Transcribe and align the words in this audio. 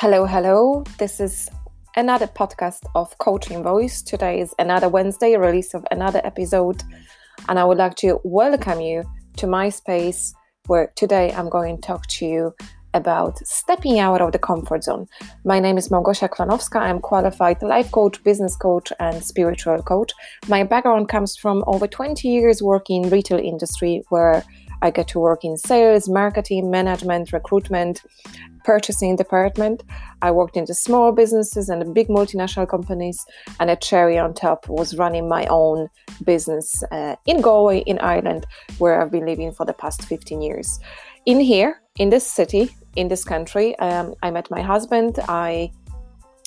Hello, 0.00 0.26
hello. 0.26 0.84
This 0.96 1.18
is 1.18 1.50
another 1.96 2.28
podcast 2.28 2.86
of 2.94 3.18
Coaching 3.18 3.64
Voice. 3.64 4.00
Today 4.00 4.38
is 4.38 4.54
another 4.60 4.88
Wednesday 4.88 5.36
release 5.36 5.74
of 5.74 5.84
another 5.90 6.20
episode, 6.22 6.84
and 7.48 7.58
I 7.58 7.64
would 7.64 7.78
like 7.78 7.96
to 7.96 8.20
welcome 8.22 8.80
you 8.80 9.02
to 9.38 9.48
my 9.48 9.70
space 9.70 10.32
where 10.68 10.92
today 10.94 11.32
I'm 11.32 11.48
going 11.48 11.78
to 11.78 11.82
talk 11.82 12.06
to 12.18 12.26
you 12.26 12.54
about 12.94 13.38
stepping 13.38 13.98
out 13.98 14.20
of 14.20 14.30
the 14.30 14.38
comfort 14.38 14.84
zone. 14.84 15.08
My 15.44 15.58
name 15.58 15.76
is 15.76 15.88
Małgosia 15.88 16.28
Klonowska. 16.28 16.80
I'm 16.80 17.00
qualified 17.00 17.60
life 17.60 17.90
coach, 17.90 18.22
business 18.22 18.54
coach, 18.54 18.92
and 19.00 19.24
spiritual 19.24 19.82
coach. 19.82 20.12
My 20.46 20.62
background 20.62 21.08
comes 21.08 21.36
from 21.36 21.64
over 21.66 21.88
20 21.88 22.28
years 22.28 22.62
working 22.62 23.02
in 23.02 23.10
retail 23.10 23.40
industry 23.40 24.04
where 24.10 24.44
I 24.80 24.90
get 24.90 25.08
to 25.08 25.18
work 25.18 25.44
in 25.44 25.56
sales, 25.56 26.08
marketing, 26.08 26.70
management, 26.70 27.32
recruitment, 27.32 28.02
purchasing 28.68 29.16
department. 29.16 29.82
I 30.20 30.30
worked 30.30 30.54
in 30.54 30.66
the 30.66 30.74
small 30.74 31.10
businesses 31.10 31.70
and 31.70 31.80
the 31.80 31.90
big 31.98 32.08
multinational 32.08 32.68
companies, 32.68 33.18
and 33.58 33.70
a 33.70 33.76
cherry 33.76 34.18
on 34.18 34.34
top 34.34 34.68
was 34.68 34.94
running 35.02 35.26
my 35.26 35.46
own 35.46 35.88
business 36.22 36.66
uh, 36.92 37.16
in 37.24 37.40
Galway, 37.40 37.78
in 37.92 37.98
Ireland, 38.00 38.44
where 38.76 39.00
I've 39.00 39.10
been 39.10 39.24
living 39.24 39.52
for 39.52 39.64
the 39.64 39.72
past 39.72 40.04
15 40.04 40.42
years. 40.42 40.68
In 41.24 41.40
here, 41.40 41.80
in 41.96 42.10
this 42.10 42.26
city, 42.26 42.68
in 42.94 43.08
this 43.08 43.24
country, 43.24 43.74
um, 43.78 44.14
I 44.22 44.30
met 44.30 44.50
my 44.50 44.60
husband. 44.60 45.18
I 45.28 45.70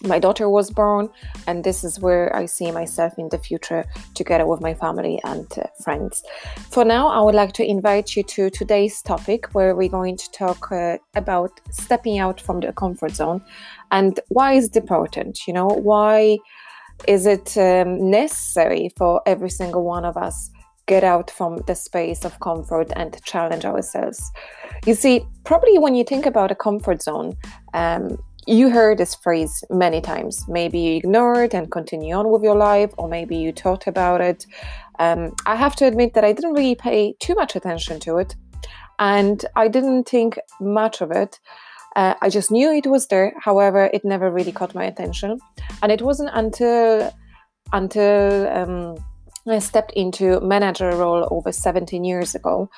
my 0.03 0.19
daughter 0.19 0.49
was 0.49 0.71
born 0.71 1.09
and 1.47 1.63
this 1.63 1.83
is 1.83 1.99
where 1.99 2.35
i 2.35 2.45
see 2.45 2.71
myself 2.71 3.13
in 3.17 3.29
the 3.29 3.37
future 3.37 3.85
together 4.15 4.45
with 4.45 4.61
my 4.61 4.73
family 4.73 5.19
and 5.23 5.47
uh, 5.57 5.63
friends. 5.83 6.23
For 6.71 6.83
now 6.83 7.07
i 7.07 7.19
would 7.19 7.35
like 7.35 7.53
to 7.53 7.65
invite 7.65 8.15
you 8.15 8.23
to 8.23 8.49
today's 8.49 9.01
topic 9.01 9.53
where 9.53 9.75
we're 9.75 9.89
going 9.89 10.17
to 10.17 10.31
talk 10.31 10.71
uh, 10.71 10.97
about 11.15 11.59
stepping 11.69 12.19
out 12.19 12.41
from 12.41 12.59
the 12.59 12.73
comfort 12.73 13.15
zone. 13.15 13.43
And 13.91 14.19
why 14.29 14.53
is 14.53 14.67
it 14.67 14.75
important? 14.75 15.47
You 15.47 15.53
know 15.53 15.67
why 15.67 16.37
is 17.07 17.25
it 17.25 17.57
um, 17.57 18.09
necessary 18.09 18.91
for 18.97 19.21
every 19.25 19.49
single 19.49 19.83
one 19.83 20.05
of 20.05 20.17
us 20.17 20.49
get 20.87 21.03
out 21.03 21.31
from 21.31 21.57
the 21.67 21.75
space 21.75 22.25
of 22.25 22.39
comfort 22.39 22.91
and 22.95 23.21
challenge 23.23 23.65
ourselves? 23.65 24.31
You 24.85 24.95
see 24.95 25.25
probably 25.43 25.77
when 25.77 25.95
you 25.95 26.03
think 26.03 26.25
about 26.25 26.51
a 26.51 26.55
comfort 26.55 27.01
zone 27.01 27.35
um, 27.73 28.17
you 28.47 28.69
heard 28.69 28.97
this 28.97 29.15
phrase 29.15 29.63
many 29.69 30.01
times. 30.01 30.45
Maybe 30.47 30.79
you 30.79 30.95
ignore 30.97 31.43
it 31.43 31.53
and 31.53 31.71
continue 31.71 32.15
on 32.15 32.29
with 32.29 32.43
your 32.43 32.55
life, 32.55 32.91
or 32.97 33.07
maybe 33.07 33.37
you 33.37 33.51
thought 33.51 33.87
about 33.87 34.21
it. 34.21 34.45
Um, 34.99 35.35
I 35.45 35.55
have 35.55 35.75
to 35.77 35.85
admit 35.85 36.13
that 36.13 36.23
I 36.23 36.33
didn't 36.33 36.53
really 36.53 36.75
pay 36.75 37.13
too 37.19 37.35
much 37.35 37.55
attention 37.55 37.99
to 38.01 38.17
it, 38.17 38.35
and 38.99 39.43
I 39.55 39.67
didn't 39.67 40.09
think 40.09 40.39
much 40.59 41.01
of 41.01 41.11
it. 41.11 41.39
Uh, 41.95 42.15
I 42.21 42.29
just 42.29 42.51
knew 42.51 42.71
it 42.71 42.87
was 42.87 43.07
there. 43.07 43.33
However, 43.39 43.89
it 43.93 44.05
never 44.05 44.31
really 44.31 44.51
caught 44.51 44.75
my 44.75 44.85
attention, 44.85 45.39
and 45.83 45.91
it 45.91 46.01
wasn't 46.01 46.31
until 46.33 47.13
until 47.73 48.47
um, 48.47 48.95
I 49.47 49.59
stepped 49.59 49.93
into 49.93 50.39
manager 50.41 50.89
role 50.95 51.27
over 51.31 51.51
17 51.51 52.03
years 52.03 52.35
ago 52.35 52.69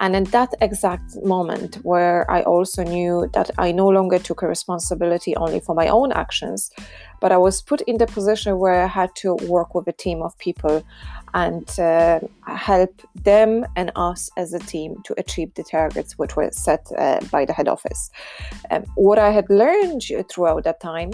and 0.00 0.16
in 0.16 0.24
that 0.24 0.54
exact 0.60 1.16
moment, 1.22 1.76
where 1.84 2.28
I 2.30 2.42
also 2.42 2.82
knew 2.82 3.30
that 3.32 3.50
I 3.58 3.70
no 3.72 3.86
longer 3.88 4.18
took 4.18 4.42
a 4.42 4.48
responsibility 4.48 5.36
only 5.36 5.60
for 5.60 5.74
my 5.74 5.86
own 5.86 6.10
actions, 6.10 6.70
but 7.20 7.30
I 7.30 7.36
was 7.36 7.62
put 7.62 7.80
in 7.82 7.98
the 7.98 8.06
position 8.06 8.58
where 8.58 8.82
I 8.82 8.86
had 8.86 9.14
to 9.16 9.36
work 9.46 9.74
with 9.74 9.86
a 9.86 9.92
team 9.92 10.20
of 10.20 10.36
people 10.38 10.84
and 11.32 11.68
uh, 11.78 12.20
help 12.46 13.02
them 13.14 13.64
and 13.76 13.92
us 13.94 14.30
as 14.36 14.52
a 14.52 14.58
team 14.58 14.96
to 15.04 15.14
achieve 15.16 15.54
the 15.54 15.62
targets 15.62 16.18
which 16.18 16.36
were 16.36 16.50
set 16.52 16.86
uh, 16.98 17.20
by 17.30 17.44
the 17.44 17.52
head 17.52 17.68
office. 17.68 18.10
Um, 18.70 18.84
what 18.96 19.18
I 19.18 19.30
had 19.30 19.48
learned 19.48 20.02
throughout 20.28 20.64
that 20.64 20.80
time 20.80 21.12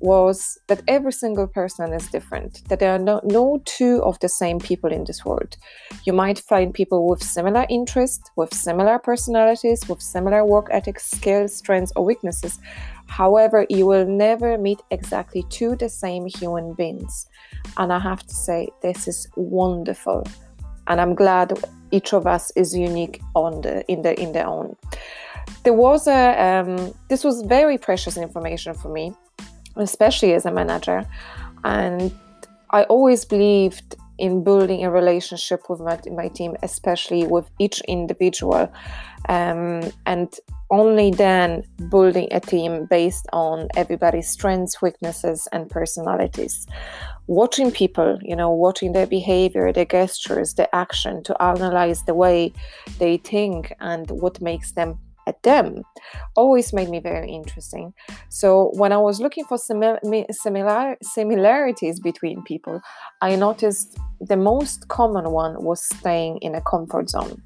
was 0.00 0.58
that 0.66 0.82
every 0.88 1.12
single 1.12 1.46
person 1.46 1.92
is 1.92 2.08
different, 2.08 2.66
that 2.68 2.80
there 2.80 2.92
are 2.92 2.98
no, 2.98 3.20
no 3.22 3.60
two 3.64 4.02
of 4.02 4.18
the 4.20 4.28
same 4.28 4.58
people 4.58 4.90
in 4.90 5.04
this 5.04 5.24
world. 5.24 5.56
You 6.04 6.12
might 6.12 6.38
find 6.38 6.72
people 6.72 7.06
with 7.06 7.22
similar 7.22 7.66
interests, 7.68 8.30
with 8.36 8.52
similar 8.54 8.98
personalities, 8.98 9.86
with 9.88 10.00
similar 10.00 10.44
work 10.44 10.68
ethics, 10.70 11.10
skills, 11.10 11.54
strengths, 11.54 11.92
or 11.96 12.04
weaknesses. 12.04 12.58
However, 13.06 13.66
you 13.68 13.86
will 13.86 14.06
never 14.06 14.56
meet 14.56 14.80
exactly 14.90 15.44
two 15.50 15.76
the 15.76 15.88
same 15.88 16.26
human 16.26 16.74
beings. 16.74 17.26
And 17.76 17.92
I 17.92 17.98
have 17.98 18.26
to 18.26 18.34
say, 18.34 18.68
this 18.82 19.06
is 19.06 19.28
wonderful. 19.36 20.26
And 20.86 21.00
I'm 21.00 21.14
glad 21.14 21.52
each 21.90 22.12
of 22.14 22.26
us 22.26 22.52
is 22.56 22.74
unique 22.74 23.20
on 23.34 23.60
the 23.60 23.84
in 23.90 24.02
the 24.02 24.18
in 24.18 24.32
their 24.32 24.46
own. 24.46 24.76
There 25.64 25.74
was 25.74 26.06
a 26.06 26.22
um, 26.40 26.94
this 27.08 27.22
was 27.24 27.42
very 27.42 27.78
precious 27.78 28.16
information 28.16 28.74
for 28.74 28.90
me 28.90 29.12
especially 29.76 30.32
as 30.34 30.46
a 30.46 30.50
manager. 30.50 31.06
And 31.64 32.12
I 32.70 32.84
always 32.84 33.24
believed 33.24 33.96
in 34.18 34.44
building 34.44 34.84
a 34.84 34.90
relationship 34.90 35.68
with 35.70 35.80
my, 35.80 35.98
my 36.12 36.28
team, 36.28 36.56
especially 36.62 37.26
with 37.26 37.50
each 37.58 37.80
individual. 37.88 38.70
Um, 39.28 39.90
and 40.06 40.32
only 40.70 41.10
then 41.10 41.64
building 41.90 42.28
a 42.30 42.40
team 42.40 42.86
based 42.86 43.26
on 43.32 43.68
everybody's 43.76 44.28
strengths, 44.28 44.80
weaknesses, 44.80 45.48
and 45.52 45.68
personalities. 45.68 46.66
Watching 47.26 47.70
people, 47.70 48.18
you 48.22 48.36
know, 48.36 48.50
watching 48.50 48.92
their 48.92 49.06
behavior, 49.06 49.72
their 49.72 49.84
gestures, 49.84 50.54
their 50.54 50.68
action 50.72 51.22
to 51.24 51.42
analyze 51.42 52.04
the 52.04 52.14
way 52.14 52.52
they 52.98 53.16
think 53.16 53.72
and 53.80 54.10
what 54.10 54.40
makes 54.40 54.72
them 54.72 54.98
at 55.30 55.42
them 55.42 55.66
always 56.40 56.72
made 56.78 56.90
me 56.94 57.00
very 57.12 57.30
interesting. 57.40 57.86
So 58.40 58.48
when 58.80 58.92
I 58.98 59.00
was 59.08 59.16
looking 59.24 59.44
for 59.50 59.58
similar 59.58 59.98
similarities 61.16 61.96
between 62.08 62.36
people, 62.52 62.76
I 63.28 63.30
noticed 63.46 63.88
the 64.32 64.40
most 64.52 64.78
common 64.98 65.24
one 65.42 65.54
was 65.68 65.80
staying 65.98 66.34
in 66.46 66.52
a 66.54 66.62
comfort 66.72 67.06
zone. 67.16 67.36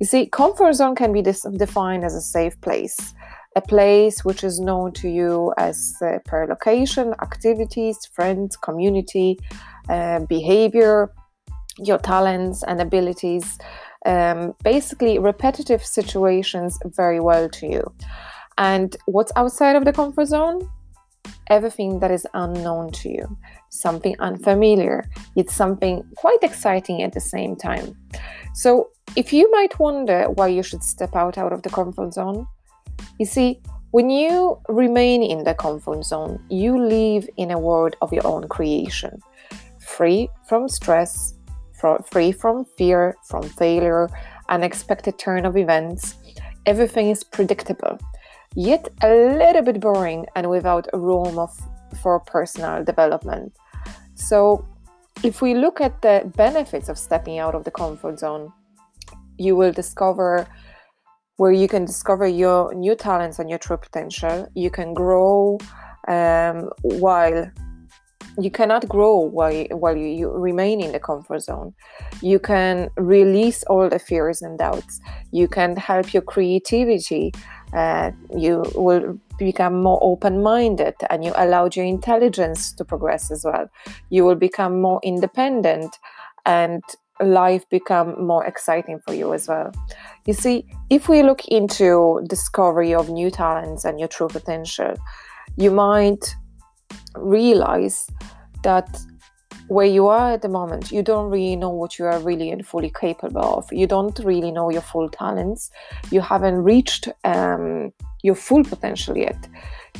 You 0.00 0.06
see, 0.12 0.22
comfort 0.42 0.74
zone 0.80 0.94
can 0.94 1.12
be 1.18 1.22
defined 1.22 2.04
as 2.08 2.14
a 2.14 2.20
safe 2.36 2.56
place, 2.66 2.98
a 3.60 3.62
place 3.74 4.16
which 4.28 4.42
is 4.48 4.60
known 4.68 4.92
to 5.00 5.08
you 5.08 5.32
as 5.68 5.76
uh, 6.02 6.18
per 6.28 6.46
location, 6.54 7.14
activities, 7.28 7.96
friends, 8.16 8.50
community, 8.68 9.38
uh, 9.88 10.20
behavior, 10.36 10.96
your 11.78 11.98
talents 11.98 12.62
and 12.68 12.80
abilities 12.80 13.58
um, 14.06 14.54
basically 14.62 15.18
repetitive 15.18 15.84
situations 15.84 16.78
very 16.84 17.20
well 17.20 17.48
to 17.50 17.66
you. 17.66 17.82
And 18.56 18.96
what's 19.06 19.32
outside 19.36 19.76
of 19.76 19.84
the 19.84 19.92
comfort 19.92 20.26
zone? 20.26 20.70
Everything 21.48 21.98
that 22.00 22.10
is 22.10 22.26
unknown 22.34 22.92
to 22.92 23.08
you, 23.08 23.36
something 23.68 24.14
unfamiliar, 24.20 25.04
it's 25.34 25.54
something 25.54 26.02
quite 26.16 26.42
exciting 26.42 27.02
at 27.02 27.12
the 27.12 27.20
same 27.20 27.56
time. 27.56 27.96
So, 28.54 28.90
if 29.16 29.32
you 29.32 29.50
might 29.52 29.78
wonder 29.78 30.26
why 30.34 30.48
you 30.48 30.62
should 30.62 30.82
step 30.82 31.14
out 31.14 31.36
out 31.36 31.52
of 31.52 31.62
the 31.62 31.70
comfort 31.70 32.14
zone, 32.14 32.46
you 33.18 33.26
see, 33.26 33.60
when 33.90 34.10
you 34.10 34.58
remain 34.68 35.22
in 35.22 35.44
the 35.44 35.54
comfort 35.54 36.04
zone, 36.04 36.42
you 36.48 36.78
live 36.78 37.28
in 37.36 37.50
a 37.50 37.58
world 37.58 37.96
of 38.02 38.12
your 38.12 38.26
own 38.26 38.48
creation, 38.48 39.20
free 39.78 40.28
from 40.48 40.68
stress, 40.68 41.35
free 42.10 42.32
from 42.32 42.64
fear, 42.76 43.16
from 43.28 43.42
failure, 43.42 44.08
unexpected 44.48 45.18
turn 45.18 45.44
of 45.44 45.56
events. 45.56 46.14
Everything 46.66 47.10
is 47.10 47.22
predictable, 47.22 47.98
yet 48.54 48.88
a 49.02 49.08
little 49.08 49.62
bit 49.62 49.80
boring 49.80 50.26
and 50.34 50.48
without 50.50 50.88
room 50.92 51.38
of, 51.38 51.50
for 52.02 52.20
personal 52.20 52.84
development. 52.84 53.52
So, 54.14 54.66
if 55.22 55.40
we 55.40 55.54
look 55.54 55.80
at 55.80 56.02
the 56.02 56.30
benefits 56.36 56.88
of 56.88 56.98
stepping 56.98 57.38
out 57.38 57.54
of 57.54 57.64
the 57.64 57.70
comfort 57.70 58.18
zone, 58.18 58.52
you 59.38 59.56
will 59.56 59.72
discover 59.72 60.46
where 61.36 61.52
you 61.52 61.68
can 61.68 61.84
discover 61.84 62.26
your 62.26 62.74
new 62.74 62.94
talents 62.94 63.38
and 63.38 63.48
your 63.48 63.58
true 63.58 63.76
potential. 63.76 64.48
You 64.54 64.70
can 64.70 64.94
grow 64.94 65.58
um, 66.08 66.70
while 66.82 67.50
you 68.38 68.50
cannot 68.50 68.88
grow 68.88 69.16
while, 69.18 69.64
while 69.70 69.96
you, 69.96 70.06
you, 70.06 70.30
remain 70.30 70.80
in 70.80 70.92
the 70.92 71.00
comfort 71.00 71.40
zone. 71.40 71.74
You 72.20 72.38
can 72.38 72.90
release 72.96 73.62
all 73.64 73.88
the 73.88 73.98
fears 73.98 74.42
and 74.42 74.58
doubts. 74.58 75.00
You 75.32 75.48
can 75.48 75.76
help 75.76 76.12
your 76.12 76.22
creativity. 76.22 77.32
Uh, 77.72 78.10
you 78.36 78.64
will 78.74 79.18
become 79.38 79.82
more 79.82 79.98
open 80.02 80.42
minded 80.42 80.94
and 81.10 81.24
you 81.24 81.32
allow 81.36 81.68
your 81.72 81.84
intelligence 81.84 82.72
to 82.72 82.84
progress 82.84 83.30
as 83.30 83.44
well. 83.44 83.68
You 84.10 84.24
will 84.24 84.34
become 84.36 84.80
more 84.80 85.00
independent 85.02 85.96
and 86.44 86.82
life 87.20 87.68
become 87.70 88.24
more 88.24 88.44
exciting 88.44 89.00
for 89.00 89.14
you 89.14 89.32
as 89.32 89.48
well. 89.48 89.72
You 90.26 90.34
see, 90.34 90.66
if 90.90 91.08
we 91.08 91.22
look 91.22 91.46
into 91.48 92.20
discovery 92.28 92.94
of 92.94 93.08
new 93.08 93.30
talents 93.30 93.84
and 93.84 93.98
your 93.98 94.08
true 94.08 94.28
potential, 94.28 94.94
you 95.56 95.70
might 95.70 96.36
realize 97.18 98.08
that 98.62 99.00
where 99.68 99.86
you 99.86 100.06
are 100.06 100.32
at 100.32 100.42
the 100.42 100.48
moment, 100.48 100.92
you 100.92 101.02
don't 101.02 101.28
really 101.30 101.56
know 101.56 101.70
what 101.70 101.98
you 101.98 102.04
are 102.04 102.20
really 102.20 102.50
and 102.50 102.64
fully 102.64 102.92
capable 103.00 103.58
of. 103.58 103.72
You 103.72 103.86
don't 103.86 104.16
really 104.20 104.52
know 104.52 104.70
your 104.70 104.82
full 104.82 105.08
talents. 105.08 105.70
You 106.10 106.20
haven't 106.20 106.62
reached 106.62 107.08
um, 107.24 107.92
your 108.22 108.36
full 108.36 108.62
potential 108.64 109.16
yet. 109.16 109.48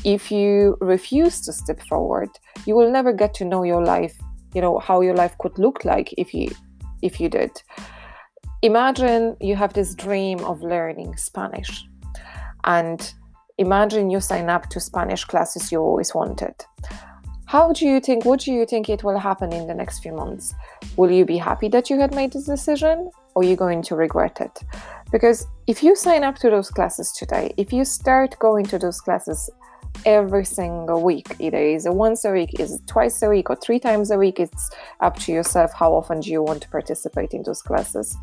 if 0.04 0.30
you 0.30 0.76
refuse 0.80 1.40
to 1.42 1.52
step 1.52 1.80
forward 1.82 2.28
you 2.66 2.74
will 2.74 2.90
never 2.90 3.12
get 3.12 3.34
to 3.34 3.44
know 3.44 3.62
your 3.62 3.82
life 3.82 4.16
you 4.54 4.60
know 4.60 4.78
how 4.78 5.00
your 5.00 5.14
life 5.14 5.36
could 5.38 5.58
look 5.58 5.84
like 5.84 6.12
if 6.18 6.34
you 6.34 6.50
if 7.02 7.20
you 7.20 7.28
did 7.28 7.50
imagine 8.62 9.36
you 9.40 9.56
have 9.56 9.72
this 9.72 9.94
dream 9.94 10.38
of 10.40 10.60
learning 10.62 11.16
spanish 11.16 11.86
and 12.64 13.14
imagine 13.58 14.10
you 14.10 14.20
sign 14.20 14.50
up 14.50 14.68
to 14.68 14.80
spanish 14.80 15.24
classes 15.24 15.72
you 15.72 15.80
always 15.80 16.14
wanted. 16.14 16.54
How 17.46 17.72
do 17.72 17.86
you 17.86 18.00
think 18.00 18.24
what 18.24 18.40
do 18.40 18.52
you 18.52 18.66
think 18.66 18.88
it 18.88 19.04
will 19.04 19.18
happen 19.18 19.52
in 19.52 19.66
the 19.66 19.74
next 19.74 20.00
few 20.00 20.12
months? 20.12 20.52
Will 20.96 21.10
you 21.10 21.24
be 21.24 21.38
happy 21.38 21.68
that 21.68 21.88
you 21.88 21.98
had 21.98 22.14
made 22.14 22.32
this 22.32 22.44
decision 22.44 23.10
or 23.34 23.42
are 23.42 23.46
you 23.46 23.56
going 23.56 23.82
to 23.82 23.94
regret 23.94 24.40
it? 24.40 24.60
Because 25.10 25.46
if 25.66 25.82
you 25.82 25.94
sign 25.96 26.24
up 26.24 26.36
to 26.36 26.50
those 26.50 26.70
classes 26.70 27.12
today 27.12 27.54
if 27.56 27.72
you 27.72 27.84
start 27.84 28.38
going 28.40 28.66
to 28.66 28.78
those 28.78 29.00
classes 29.00 29.48
every 30.04 30.44
single 30.44 31.02
week 31.02 31.34
either 31.38 31.56
is 31.56 31.86
it 31.86 31.94
once 31.94 32.26
a 32.26 32.30
week 32.30 32.60
is 32.60 32.74
it 32.74 32.86
twice 32.86 33.22
a 33.22 33.30
week 33.30 33.48
or 33.48 33.56
three 33.56 33.78
times 33.78 34.10
a 34.10 34.18
week 34.18 34.38
it's 34.38 34.70
up 35.00 35.16
to 35.16 35.32
yourself 35.32 35.72
how 35.72 35.94
often 35.94 36.20
do 36.20 36.30
you 36.30 36.42
want 36.42 36.60
to 36.60 36.68
participate 36.68 37.32
in 37.32 37.42
those 37.44 37.62
classes. 37.62 38.14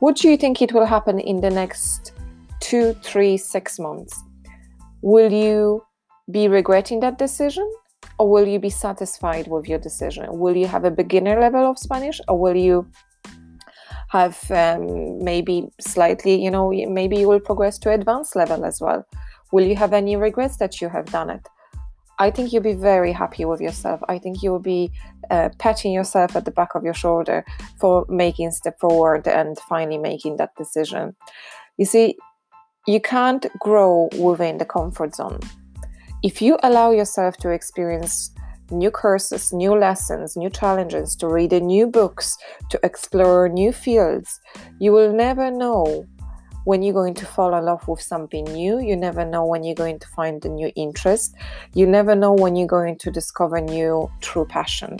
What 0.00 0.16
do 0.16 0.28
you 0.28 0.36
think 0.36 0.60
it 0.60 0.74
will 0.74 0.84
happen 0.84 1.18
in 1.18 1.40
the 1.40 1.50
next 1.50 2.12
two 2.60 2.92
three 3.02 3.38
six 3.38 3.78
months 3.78 4.24
will 5.02 5.32
you 5.32 5.84
be 6.30 6.48
regretting 6.48 7.00
that 7.00 7.18
decision 7.18 7.70
or 8.18 8.30
will 8.30 8.46
you 8.46 8.58
be 8.58 8.70
satisfied 8.70 9.46
with 9.48 9.68
your 9.68 9.78
decision? 9.78 10.26
Will 10.38 10.56
you 10.56 10.66
have 10.66 10.84
a 10.84 10.90
beginner 10.90 11.40
level 11.40 11.70
of 11.70 11.78
Spanish 11.78 12.20
or 12.28 12.38
will 12.38 12.56
you 12.56 12.86
have 14.08 14.50
um, 14.50 15.22
maybe 15.22 15.68
slightly, 15.80 16.42
you 16.42 16.50
know, 16.50 16.70
maybe 16.70 17.16
you 17.16 17.28
will 17.28 17.40
progress 17.40 17.78
to 17.78 17.90
advanced 17.90 18.34
level 18.34 18.64
as 18.64 18.80
well? 18.80 19.06
Will 19.52 19.66
you 19.66 19.76
have 19.76 19.92
any 19.92 20.16
regrets 20.16 20.56
that 20.56 20.80
you 20.80 20.88
have 20.88 21.06
done 21.06 21.30
it? 21.30 21.46
I 22.18 22.30
think 22.30 22.52
you'll 22.52 22.62
be 22.62 22.74
very 22.74 23.12
happy 23.12 23.44
with 23.44 23.60
yourself. 23.60 24.00
I 24.08 24.18
think 24.18 24.42
you'll 24.42 24.58
be 24.58 24.90
uh, 25.30 25.50
patting 25.58 25.92
yourself 25.92 26.34
at 26.34 26.44
the 26.44 26.50
back 26.50 26.74
of 26.74 26.82
your 26.82 26.94
shoulder 26.94 27.44
for 27.78 28.04
making 28.08 28.50
step 28.50 28.78
forward 28.80 29.28
and 29.28 29.56
finally 29.68 29.98
making 29.98 30.38
that 30.38 30.56
decision. 30.56 31.14
You 31.76 31.84
see, 31.84 32.16
you 32.88 33.00
can't 33.00 33.46
grow 33.60 34.08
within 34.18 34.58
the 34.58 34.64
comfort 34.64 35.14
zone 35.14 35.40
if 36.22 36.42
you 36.42 36.58
allow 36.64 36.90
yourself 36.90 37.36
to 37.36 37.50
experience 37.50 38.32
new 38.70 38.90
courses, 38.90 39.52
new 39.52 39.74
lessons, 39.74 40.36
new 40.36 40.50
challenges, 40.50 41.14
to 41.16 41.28
read 41.28 41.52
new 41.52 41.86
books, 41.86 42.36
to 42.70 42.80
explore 42.82 43.48
new 43.48 43.72
fields, 43.72 44.40
you 44.80 44.92
will 44.92 45.12
never 45.12 45.50
know 45.50 46.04
when 46.64 46.82
you're 46.82 46.94
going 46.94 47.14
to 47.14 47.24
fall 47.24 47.54
in 47.54 47.64
love 47.64 47.86
with 47.86 48.02
something 48.02 48.44
new. 48.44 48.80
You 48.80 48.96
never 48.96 49.24
know 49.24 49.46
when 49.46 49.62
you're 49.62 49.74
going 49.74 50.00
to 50.00 50.08
find 50.08 50.44
a 50.44 50.48
new 50.48 50.70
interest. 50.74 51.34
You 51.72 51.86
never 51.86 52.14
know 52.14 52.32
when 52.32 52.56
you're 52.56 52.66
going 52.66 52.98
to 52.98 53.10
discover 53.10 53.60
new 53.60 54.10
true 54.20 54.44
passion. 54.44 54.98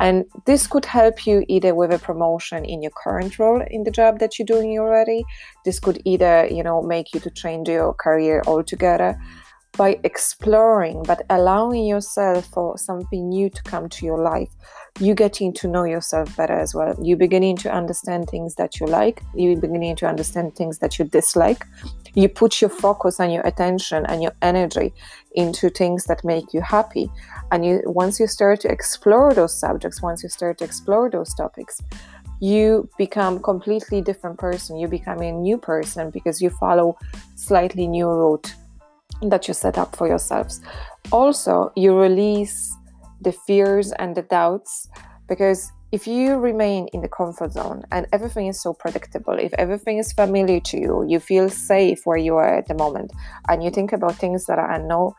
And 0.00 0.24
this 0.46 0.66
could 0.66 0.86
help 0.86 1.26
you 1.26 1.44
either 1.46 1.74
with 1.74 1.92
a 1.92 1.98
promotion 1.98 2.64
in 2.64 2.82
your 2.82 2.90
current 2.90 3.38
role 3.38 3.62
in 3.70 3.84
the 3.84 3.90
job 3.90 4.18
that 4.18 4.38
you're 4.38 4.46
doing 4.46 4.78
already. 4.78 5.24
This 5.64 5.78
could 5.78 6.00
either, 6.06 6.48
you 6.50 6.62
know, 6.62 6.80
make 6.80 7.12
you 7.14 7.20
to 7.20 7.30
change 7.30 7.68
your 7.68 7.92
career 7.92 8.42
altogether 8.46 9.20
by 9.76 9.98
exploring 10.04 11.02
but 11.06 11.22
allowing 11.30 11.86
yourself 11.86 12.46
for 12.46 12.76
something 12.76 13.28
new 13.28 13.48
to 13.50 13.62
come 13.62 13.88
to 13.88 14.04
your 14.04 14.18
life. 14.18 14.50
You 14.98 15.14
getting 15.14 15.52
to 15.54 15.68
know 15.68 15.84
yourself 15.84 16.36
better 16.36 16.58
as 16.58 16.74
well. 16.74 16.94
You 17.00 17.16
beginning 17.16 17.56
to 17.58 17.72
understand 17.72 18.28
things 18.28 18.56
that 18.56 18.80
you 18.80 18.86
like. 18.86 19.22
You 19.34 19.56
beginning 19.56 19.96
to 19.96 20.06
understand 20.06 20.56
things 20.56 20.78
that 20.78 20.98
you 20.98 21.04
dislike. 21.04 21.64
You 22.14 22.28
put 22.28 22.60
your 22.60 22.70
focus 22.70 23.20
and 23.20 23.32
your 23.32 23.46
attention 23.46 24.04
and 24.06 24.22
your 24.22 24.32
energy 24.42 24.92
into 25.32 25.70
things 25.70 26.04
that 26.04 26.24
make 26.24 26.52
you 26.52 26.60
happy. 26.60 27.10
And 27.52 27.64
you 27.64 27.82
once 27.86 28.18
you 28.18 28.26
start 28.26 28.60
to 28.60 28.70
explore 28.70 29.32
those 29.32 29.58
subjects 29.58 30.02
once 30.02 30.22
you 30.22 30.28
start 30.28 30.58
to 30.58 30.64
explore 30.64 31.08
those 31.08 31.32
topics 31.34 31.80
you 32.40 32.88
become 32.96 33.38
completely 33.38 34.00
different 34.00 34.38
person. 34.38 34.78
You 34.78 34.88
become 34.88 35.20
a 35.20 35.30
new 35.30 35.58
person 35.58 36.10
because 36.10 36.40
you 36.40 36.48
follow 36.48 36.96
slightly 37.36 37.86
new 37.86 38.06
route 38.08 38.54
that 39.22 39.48
you 39.48 39.54
set 39.54 39.78
up 39.78 39.96
for 39.96 40.06
yourselves. 40.06 40.60
Also, 41.12 41.72
you 41.76 41.98
release 41.98 42.74
the 43.20 43.32
fears 43.32 43.92
and 43.92 44.16
the 44.16 44.22
doubts 44.22 44.88
because 45.28 45.70
if 45.92 46.06
you 46.06 46.36
remain 46.36 46.86
in 46.92 47.00
the 47.00 47.08
comfort 47.08 47.52
zone 47.52 47.82
and 47.90 48.06
everything 48.12 48.46
is 48.46 48.62
so 48.62 48.72
predictable, 48.72 49.36
if 49.38 49.52
everything 49.54 49.98
is 49.98 50.12
familiar 50.12 50.60
to 50.60 50.78
you, 50.78 51.04
you 51.08 51.18
feel 51.18 51.50
safe 51.50 52.02
where 52.04 52.16
you 52.16 52.36
are 52.36 52.58
at 52.58 52.68
the 52.68 52.74
moment, 52.74 53.10
and 53.48 53.64
you 53.64 53.70
think 53.70 53.92
about 53.92 54.14
things 54.14 54.46
that 54.46 54.58
are 54.58 54.70
unknown, 54.70 55.12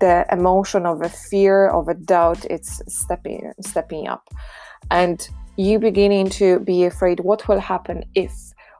the 0.00 0.24
emotion 0.32 0.86
of 0.86 1.02
a 1.02 1.10
fear, 1.10 1.68
of 1.68 1.88
a 1.88 1.94
doubt, 1.94 2.44
it's 2.46 2.80
stepping 2.88 3.52
stepping 3.60 4.08
up, 4.08 4.28
and 4.90 5.28
you 5.56 5.78
beginning 5.78 6.30
to 6.30 6.58
be 6.60 6.84
afraid. 6.84 7.20
What 7.20 7.46
will 7.46 7.60
happen 7.60 8.04
if? 8.14 8.32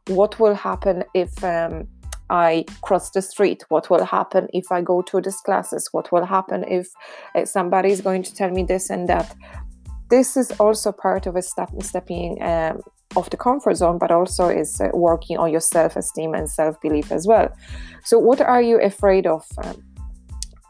What 0.07 0.41
will 0.41 0.55
happen 0.55 1.05
if? 1.13 1.45
Um, 1.45 1.89
I 2.31 2.65
cross 2.83 3.11
the 3.11 3.23
street? 3.23 3.65
What 3.69 3.91
will 3.91 4.05
happen 4.05 4.49
if 4.53 4.73
I 4.73 4.81
go 4.83 5.03
to 5.03 5.21
these 5.21 5.41
classes? 5.41 5.89
What 5.93 6.11
will 6.13 6.25
happen 6.25 6.65
if 6.65 6.89
uh, 7.35 7.45
somebody 7.45 7.91
is 7.91 8.01
going 8.01 8.23
to 8.23 8.35
tell 8.35 8.51
me 8.51 8.65
this 8.65 8.91
and 8.91 9.09
that? 9.09 9.35
This 10.11 10.37
is 10.37 10.51
also 10.53 10.93
part 10.93 11.27
of 11.27 11.37
a 11.37 11.43
step, 11.43 11.71
stepping 11.83 12.43
um, 12.43 12.81
of 13.17 13.31
the 13.31 13.37
comfort 13.37 13.77
zone, 13.77 13.99
but 13.99 14.11
also 14.11 14.49
is 14.49 14.81
uh, 14.81 14.89
working 14.95 15.39
on 15.39 15.51
your 15.51 15.61
self 15.61 15.97
esteem 15.97 16.35
and 16.35 16.49
self 16.51 16.81
belief 16.81 17.13
as 17.13 17.27
well. 17.27 17.49
So, 18.05 18.19
what 18.19 18.41
are 18.41 18.63
you 18.63 18.81
afraid 18.81 19.27
of 19.27 19.45
um, 19.63 19.83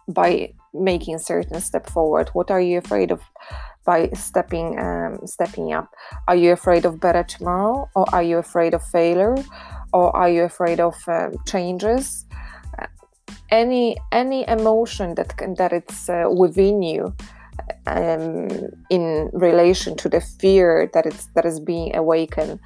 by 0.09 0.53
making 0.73 1.15
a 1.15 1.19
certain 1.19 1.61
step 1.61 1.89
forward? 1.89 2.31
What 2.33 2.51
are 2.51 2.61
you 2.61 2.79
afraid 2.79 3.11
of? 3.11 3.21
by 3.85 4.09
stepping 4.15 4.79
um, 4.79 5.19
stepping 5.27 5.73
up 5.73 5.91
are 6.27 6.37
you 6.37 6.53
afraid 6.53 6.85
of 6.85 7.01
better 7.01 7.23
tomorrow 7.23 7.89
or 7.95 8.07
are 8.15 8.23
you 8.23 8.39
afraid 8.39 8.73
of 8.73 8.83
failure 8.83 9.37
or 9.95 10.15
are 10.15 10.29
you 10.29 10.43
afraid 10.43 10.81
of 10.81 10.97
um, 11.09 11.33
changes? 11.47 12.27
Uh, 12.79 12.87
any 13.51 13.97
any 14.13 14.47
emotion 14.49 15.15
that 15.15 15.33
that 15.57 15.73
it's 15.73 16.09
uh, 16.09 16.25
within 16.29 16.83
you 16.83 17.15
um, 17.87 18.49
in 18.91 19.31
relation 19.33 19.97
to 19.97 20.09
the 20.09 20.21
fear 20.21 20.91
that 20.93 21.07
it's 21.07 21.27
that 21.35 21.45
is 21.45 21.61
being 21.61 21.95
awakened 21.97 22.59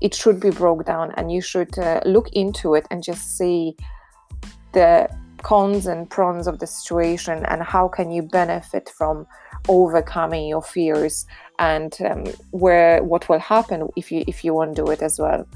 it 0.00 0.14
should 0.14 0.40
be 0.40 0.50
broke 0.50 0.84
down 0.84 1.12
and 1.16 1.30
you 1.30 1.40
should 1.40 1.78
uh, 1.78 2.00
look 2.04 2.28
into 2.32 2.74
it 2.74 2.86
and 2.90 3.02
just 3.02 3.38
see 3.38 3.76
the 4.72 5.08
cons 5.42 5.86
and 5.86 6.10
pros 6.10 6.46
of 6.46 6.58
the 6.58 6.66
situation 6.66 7.44
and 7.46 7.62
how 7.62 7.86
can 7.86 8.10
you 8.10 8.22
benefit 8.22 8.90
from 8.96 9.26
overcoming 9.68 10.48
your 10.48 10.62
fears 10.62 11.26
and 11.58 11.98
um, 12.10 12.24
where 12.50 13.02
what 13.02 13.28
will 13.28 13.38
happen 13.38 13.88
if 13.96 14.10
you 14.10 14.24
if 14.26 14.42
you 14.42 14.52
won't 14.54 14.74
do 14.74 14.86
it 14.86 15.02
as 15.02 15.18
well 15.18 15.46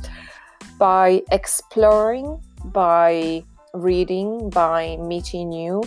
by 0.78 1.22
exploring, 1.30 2.40
by 2.66 3.44
reading, 3.74 4.50
by 4.50 4.96
meeting 4.96 5.50
new, 5.50 5.82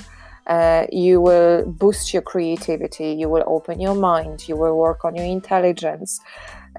uh, 0.48 0.86
you 0.91 1.21
will 1.21 1.65
boost 1.65 2.13
your 2.13 2.21
creativity, 2.21 3.13
you 3.13 3.29
will 3.29 3.43
open 3.48 3.79
your 3.79 3.95
mind, 3.95 4.48
you 4.48 4.55
will 4.55 4.77
work 4.77 5.05
on 5.05 5.15
your 5.15 5.25
intelligence 5.25 6.19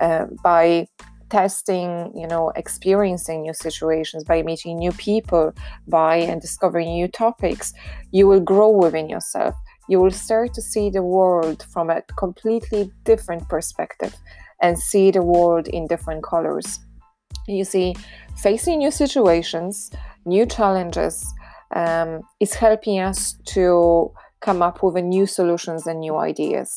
uh, 0.00 0.26
by 0.42 0.86
testing, 1.30 2.12
you 2.14 2.26
know, 2.26 2.52
experiencing 2.56 3.42
new 3.42 3.54
situations, 3.54 4.22
by 4.24 4.42
meeting 4.42 4.78
new 4.78 4.92
people, 4.92 5.52
by 5.88 6.16
and 6.16 6.42
discovering 6.42 6.88
new 6.88 7.08
topics. 7.08 7.72
You 8.10 8.26
will 8.26 8.40
grow 8.40 8.68
within 8.68 9.08
yourself. 9.08 9.54
You 9.88 10.00
will 10.00 10.10
start 10.10 10.52
to 10.54 10.60
see 10.60 10.90
the 10.90 11.02
world 11.02 11.64
from 11.72 11.88
a 11.88 12.02
completely 12.18 12.92
different 13.04 13.48
perspective 13.48 14.14
and 14.60 14.78
see 14.78 15.10
the 15.10 15.22
world 15.22 15.68
in 15.68 15.86
different 15.86 16.22
colors. 16.22 16.78
You 17.46 17.64
see, 17.64 17.94
facing 18.36 18.78
new 18.78 18.90
situations, 18.90 19.90
new 20.24 20.46
challenges 20.46 21.24
um, 21.74 22.22
is 22.40 22.54
helping 22.54 23.00
us 23.00 23.36
to 23.46 24.12
come 24.42 24.60
up 24.60 24.82
with 24.82 24.96
new 25.04 25.24
solutions 25.24 25.86
and 25.86 26.00
new 26.00 26.16
ideas. 26.16 26.76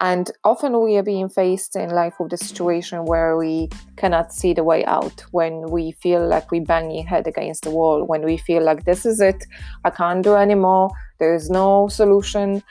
And 0.00 0.30
often 0.42 0.82
we 0.82 0.96
are 0.96 1.02
being 1.02 1.28
faced 1.28 1.76
in 1.76 1.90
life 1.90 2.14
with 2.18 2.30
the 2.30 2.36
situation 2.36 3.04
where 3.04 3.36
we 3.36 3.70
cannot 3.96 4.32
see 4.32 4.52
the 4.52 4.64
way 4.64 4.84
out, 4.84 5.24
when 5.30 5.70
we 5.70 5.92
feel 5.92 6.26
like 6.26 6.50
we're 6.50 6.64
banging 6.64 7.06
head 7.06 7.26
against 7.28 7.62
the 7.62 7.70
wall, 7.70 8.04
when 8.04 8.22
we 8.24 8.36
feel 8.36 8.64
like 8.64 8.84
this 8.84 9.06
is 9.06 9.20
it, 9.20 9.46
I 9.84 9.90
can't 9.90 10.24
do 10.24 10.34
anymore, 10.34 10.90
there's 11.20 11.48
no 11.48 11.86
solution, 11.88 12.62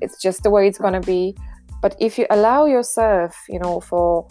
it's 0.00 0.20
just 0.20 0.42
the 0.42 0.50
way 0.50 0.66
it's 0.66 0.78
gonna 0.78 1.00
be. 1.00 1.36
But 1.80 1.94
if 2.00 2.18
you 2.18 2.26
allow 2.30 2.66
yourself, 2.66 3.36
you 3.48 3.60
know, 3.60 3.80
for 3.80 4.26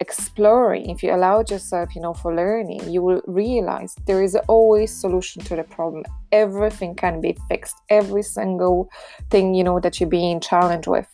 exploring. 0.00 0.90
If 0.90 1.02
you 1.02 1.14
allow 1.14 1.42
yourself 1.48 1.94
you 1.94 2.02
know 2.02 2.14
for 2.14 2.34
learning 2.34 2.90
you 2.90 3.02
will 3.02 3.22
realize 3.26 3.94
there 4.06 4.22
is 4.22 4.36
always 4.48 4.94
solution 4.94 5.42
to 5.44 5.56
the 5.56 5.64
problem. 5.64 6.04
Everything 6.32 6.94
can 6.94 7.20
be 7.20 7.36
fixed. 7.48 7.76
Every 7.88 8.22
single 8.22 8.88
thing 9.30 9.54
you 9.54 9.64
know 9.64 9.80
that 9.80 10.00
you're 10.00 10.08
being 10.08 10.40
challenged 10.40 10.86
with 10.86 11.08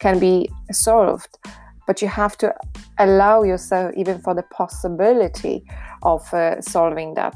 can 0.00 0.18
be 0.18 0.48
solved. 0.72 1.38
But 1.86 2.02
you 2.02 2.08
have 2.08 2.36
to 2.38 2.54
allow 2.98 3.42
yourself 3.42 3.94
even 3.96 4.20
for 4.20 4.34
the 4.34 4.42
possibility 4.42 5.64
of 6.02 6.22
uh, 6.34 6.60
solving 6.60 7.14
that. 7.14 7.34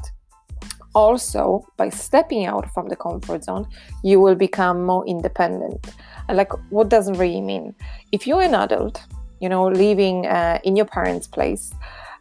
Also 0.95 1.65
by 1.77 1.89
stepping 1.89 2.45
out 2.45 2.71
from 2.71 2.87
the 2.87 2.95
comfort 2.95 3.43
zone 3.43 3.67
you 4.03 4.19
will 4.19 4.35
become 4.35 4.85
more 4.85 5.05
independent. 5.07 5.87
And 6.27 6.37
like 6.37 6.51
what 6.71 6.89
does 6.89 7.09
really 7.11 7.41
mean? 7.41 7.73
If 8.11 8.27
you're 8.27 8.41
an 8.41 8.53
adult 8.53 9.01
you 9.43 9.49
know 9.49 9.67
living 9.67 10.25
uh, 10.25 10.57
in 10.63 10.73
your 10.79 10.89
parents 10.97 11.27
place. 11.27 11.65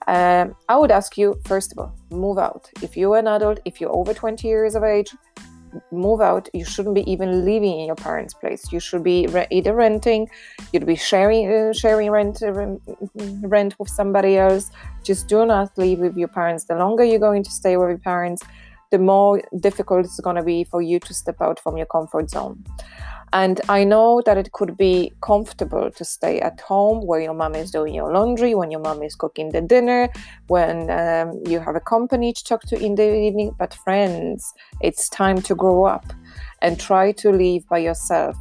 Um, 0.09 0.57
i 0.69 0.77
would 0.77 0.91
ask 0.91 1.17
you 1.17 1.29
first 1.45 1.69
of 1.73 1.79
all 1.79 1.93
move 2.11 2.39
out. 2.49 2.65
If 2.87 2.97
you're 2.97 3.19
an 3.19 3.29
adult 3.29 3.61
if 3.65 3.81
you're 3.81 3.95
over 4.01 4.13
20 4.13 4.49
years 4.49 4.75
of 4.75 4.83
age 4.83 5.11
move 5.91 6.21
out. 6.21 6.49
You 6.53 6.65
shouldn't 6.65 6.97
be 6.97 7.11
even 7.11 7.47
living 7.47 7.77
in 7.81 7.87
your 7.87 8.01
parents 8.09 8.35
place. 8.35 8.63
You 8.73 8.81
should 8.87 9.03
be 9.03 9.27
re- 9.29 9.47
either 9.51 9.75
renting 9.75 10.29
you'd 10.73 10.91
be 10.95 10.97
sharing 10.97 11.43
uh, 11.51 11.73
sharing 11.73 12.11
rent 12.11 12.43
uh, 12.43 12.53
rent 13.55 13.73
with 13.79 13.91
somebody 14.01 14.33
else. 14.47 14.65
Just 15.05 15.29
do 15.29 15.47
not 15.47 15.79
live 15.79 16.01
with 16.01 16.17
your 16.17 16.33
parents. 16.41 16.65
The 16.65 16.77
longer 16.85 17.05
you're 17.05 17.27
going 17.31 17.45
to 17.45 17.53
stay 17.61 17.77
with 17.77 17.91
your 17.95 18.05
parents 18.13 18.43
the 18.93 18.99
more 18.99 19.43
difficult 19.61 20.05
it's 20.05 20.21
going 20.21 20.37
to 20.37 20.43
be 20.55 20.63
for 20.65 20.83
you 20.83 21.01
to 21.01 21.15
step 21.15 21.39
out 21.41 21.59
from 21.59 21.79
your 21.79 21.87
comfort 21.87 22.29
zone 22.29 22.63
and 23.33 23.63
I 23.69 23.85
know 23.85 24.23
that 24.27 24.37
it 24.37 24.53
could 24.53 24.77
be 24.77 25.13
comfortable 25.23 25.91
to 25.91 26.05
stay 26.05 26.41
at 26.41 26.61
home 26.61 27.07
where 27.07 27.21
your 27.21 27.33
mom 27.33 27.55
is 27.55 27.71
doing 27.71 27.95
your 27.95 28.13
laundry, 28.13 28.55
when 28.55 28.71
your 28.71 28.81
mom 28.81 29.03
is 29.03 29.15
cooking 29.15 29.53
the 29.53 29.63
dinner, 29.63 30.11
when 30.49 30.91
um, 30.91 31.41
you 31.47 31.59
have 31.59 31.75
a 31.75 31.81
company 31.81 32.35
to 32.35 32.45
talk 32.45 32.63
to 32.65 32.79
in 32.79 32.95
the 32.95 33.15
evening. 33.15 33.53
But, 33.59 33.73
friends, 33.73 34.53
it's 34.83 35.09
time 35.09 35.41
to 35.43 35.55
grow 35.55 35.85
up 35.85 36.13
and 36.61 36.79
try 36.79 37.13
to 37.13 37.31
live 37.31 37.67
by 37.71 37.79
yourself. 37.79 38.37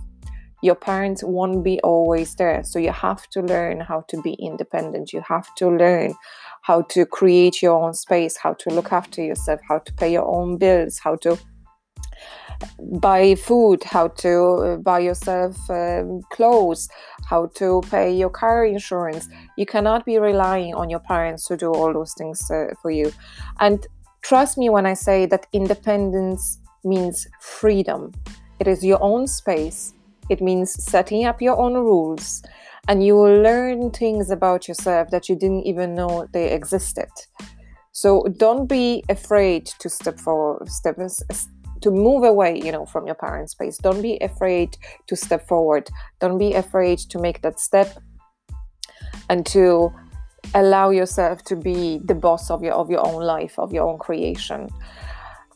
Your 0.61 0.75
parents 0.75 1.23
won't 1.23 1.63
be 1.63 1.79
always 1.81 2.35
there. 2.35 2.61
So, 2.65 2.77
you 2.77 2.91
have 2.91 3.27
to 3.29 3.41
learn 3.41 3.79
how 3.79 4.03
to 4.09 4.21
be 4.21 4.33
independent. 4.33 5.13
You 5.13 5.23
have 5.25 5.55
to 5.55 5.69
learn 5.69 6.15
how 6.63 6.81
to 6.83 7.05
create 7.05 7.61
your 7.61 7.81
own 7.81 7.93
space, 7.93 8.35
how 8.35 8.53
to 8.55 8.69
look 8.69 8.91
after 8.91 9.23
yourself, 9.23 9.61
how 9.67 9.79
to 9.79 9.93
pay 9.93 10.11
your 10.11 10.25
own 10.25 10.57
bills, 10.57 10.99
how 10.99 11.15
to 11.17 11.39
buy 12.99 13.35
food, 13.35 13.83
how 13.83 14.07
to 14.07 14.39
uh, 14.39 14.77
buy 14.77 14.99
yourself 14.99 15.57
um, 15.69 16.21
clothes, 16.31 16.87
how 17.25 17.47
to 17.55 17.81
pay 17.89 18.13
your 18.13 18.29
car 18.29 18.65
insurance. 18.65 19.27
You 19.57 19.65
cannot 19.65 20.05
be 20.05 20.17
relying 20.17 20.73
on 20.73 20.89
your 20.89 20.99
parents 20.99 21.47
to 21.47 21.57
do 21.57 21.73
all 21.73 21.93
those 21.93 22.13
things 22.13 22.49
uh, 22.51 22.73
for 22.81 22.91
you. 22.91 23.11
And 23.59 23.85
trust 24.21 24.57
me 24.57 24.69
when 24.69 24.85
I 24.85 24.93
say 24.93 25.25
that 25.27 25.47
independence 25.53 26.59
means 26.83 27.27
freedom. 27.39 28.11
It 28.59 28.67
is 28.67 28.83
your 28.83 29.01
own 29.01 29.27
space. 29.27 29.93
It 30.29 30.41
means 30.41 30.71
setting 30.83 31.25
up 31.25 31.41
your 31.41 31.57
own 31.57 31.73
rules, 31.73 32.41
and 32.87 33.05
you 33.05 33.15
will 33.15 33.41
learn 33.41 33.91
things 33.91 34.29
about 34.29 34.67
yourself 34.67 35.09
that 35.09 35.27
you 35.27 35.35
didn't 35.35 35.65
even 35.65 35.93
know 35.93 36.27
they 36.31 36.51
existed. 36.51 37.09
So 37.91 38.23
don't 38.37 38.67
be 38.67 39.03
afraid 39.09 39.65
to 39.79 39.89
step 39.89 40.17
forward, 40.19 40.69
step, 40.69 40.97
to 41.81 41.91
move 41.91 42.23
away 42.23 42.59
you 42.63 42.71
know 42.71 42.85
from 42.85 43.05
your 43.05 43.15
parents 43.15 43.51
space. 43.53 43.77
Don't 43.77 44.01
be 44.01 44.17
afraid 44.19 44.77
to 45.07 45.15
step 45.15 45.47
forward. 45.47 45.89
Don't 46.19 46.37
be 46.37 46.53
afraid 46.53 46.99
to 46.99 47.19
make 47.19 47.41
that 47.41 47.59
step 47.59 47.97
and 49.29 49.45
to 49.47 49.91
allow 50.55 50.89
yourself 50.89 51.43
to 51.43 51.55
be 51.55 51.99
the 52.03 52.15
boss 52.15 52.49
of 52.49 52.63
your 52.63 52.73
of 52.73 52.89
your 52.89 53.05
own 53.05 53.21
life 53.21 53.57
of 53.57 53.73
your 53.73 53.87
own 53.87 53.97
creation. 53.97 54.69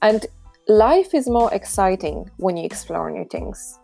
And 0.01 0.25
life 0.67 1.13
is 1.13 1.27
more 1.27 1.53
exciting 1.53 2.29
when 2.37 2.57
you 2.57 2.65
explore 2.65 3.09
new 3.11 3.25
things. 3.25 3.79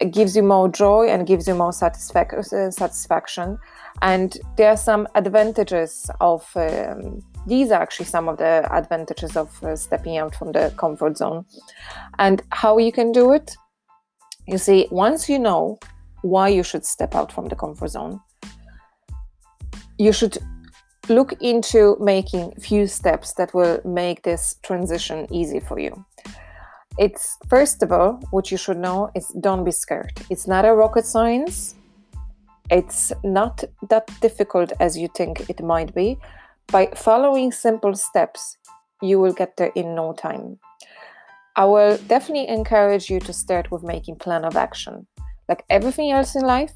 It 0.00 0.12
gives 0.12 0.34
you 0.34 0.42
more 0.42 0.68
joy 0.68 1.08
and 1.08 1.26
gives 1.26 1.46
you 1.46 1.54
more 1.54 1.72
satisfac- 1.72 2.72
satisfaction. 2.72 3.58
And 4.02 4.36
there 4.56 4.70
are 4.70 4.76
some 4.76 5.06
advantages 5.14 6.10
of 6.20 6.48
um, 6.56 7.22
these 7.46 7.70
are 7.70 7.80
actually 7.80 8.06
some 8.06 8.28
of 8.28 8.38
the 8.38 8.68
advantages 8.70 9.36
of 9.36 9.62
uh, 9.64 9.76
stepping 9.76 10.18
out 10.18 10.34
from 10.34 10.52
the 10.52 10.72
comfort 10.76 11.16
zone. 11.16 11.44
And 12.18 12.42
how 12.50 12.78
you 12.78 12.92
can 12.92 13.12
do 13.12 13.32
it? 13.32 13.56
You 14.46 14.58
see 14.58 14.88
once 14.90 15.28
you 15.28 15.38
know 15.38 15.78
why 16.22 16.48
you 16.48 16.62
should 16.62 16.84
step 16.84 17.14
out 17.14 17.32
from 17.32 17.48
the 17.48 17.56
comfort 17.56 17.88
zone 17.88 18.20
you 20.00 20.12
should 20.12 20.38
look 21.10 21.34
into 21.42 21.94
making 22.00 22.52
few 22.52 22.86
steps 22.86 23.34
that 23.34 23.52
will 23.52 23.78
make 23.84 24.22
this 24.22 24.56
transition 24.62 25.26
easy 25.30 25.60
for 25.60 25.78
you. 25.78 25.92
It's 26.98 27.36
first 27.50 27.82
of 27.82 27.92
all 27.92 28.12
what 28.30 28.50
you 28.50 28.56
should 28.56 28.78
know 28.78 29.10
is 29.14 29.26
don't 29.40 29.62
be 29.62 29.72
scared. 29.72 30.12
It's 30.30 30.46
not 30.48 30.64
a 30.64 30.72
rocket 30.72 31.04
science. 31.04 31.74
It's 32.70 33.12
not 33.22 33.62
that 33.90 34.06
difficult 34.22 34.72
as 34.80 34.96
you 34.96 35.08
think 35.14 35.50
it 35.50 35.62
might 35.62 35.94
be 35.94 36.18
by 36.70 36.88
following 36.94 37.50
simple 37.50 37.94
steps, 37.94 38.56
you 39.02 39.18
will 39.18 39.32
get 39.32 39.56
there 39.56 39.72
in 39.74 39.94
no 39.94 40.12
time. 40.12 40.58
I 41.56 41.64
will 41.64 41.98
definitely 42.06 42.48
encourage 42.48 43.10
you 43.10 43.18
to 43.20 43.32
start 43.32 43.70
with 43.70 43.82
making 43.82 44.16
plan 44.16 44.44
of 44.44 44.56
action. 44.56 45.06
Like 45.48 45.64
everything 45.68 46.12
else 46.12 46.36
in 46.36 46.42
life, 46.42 46.72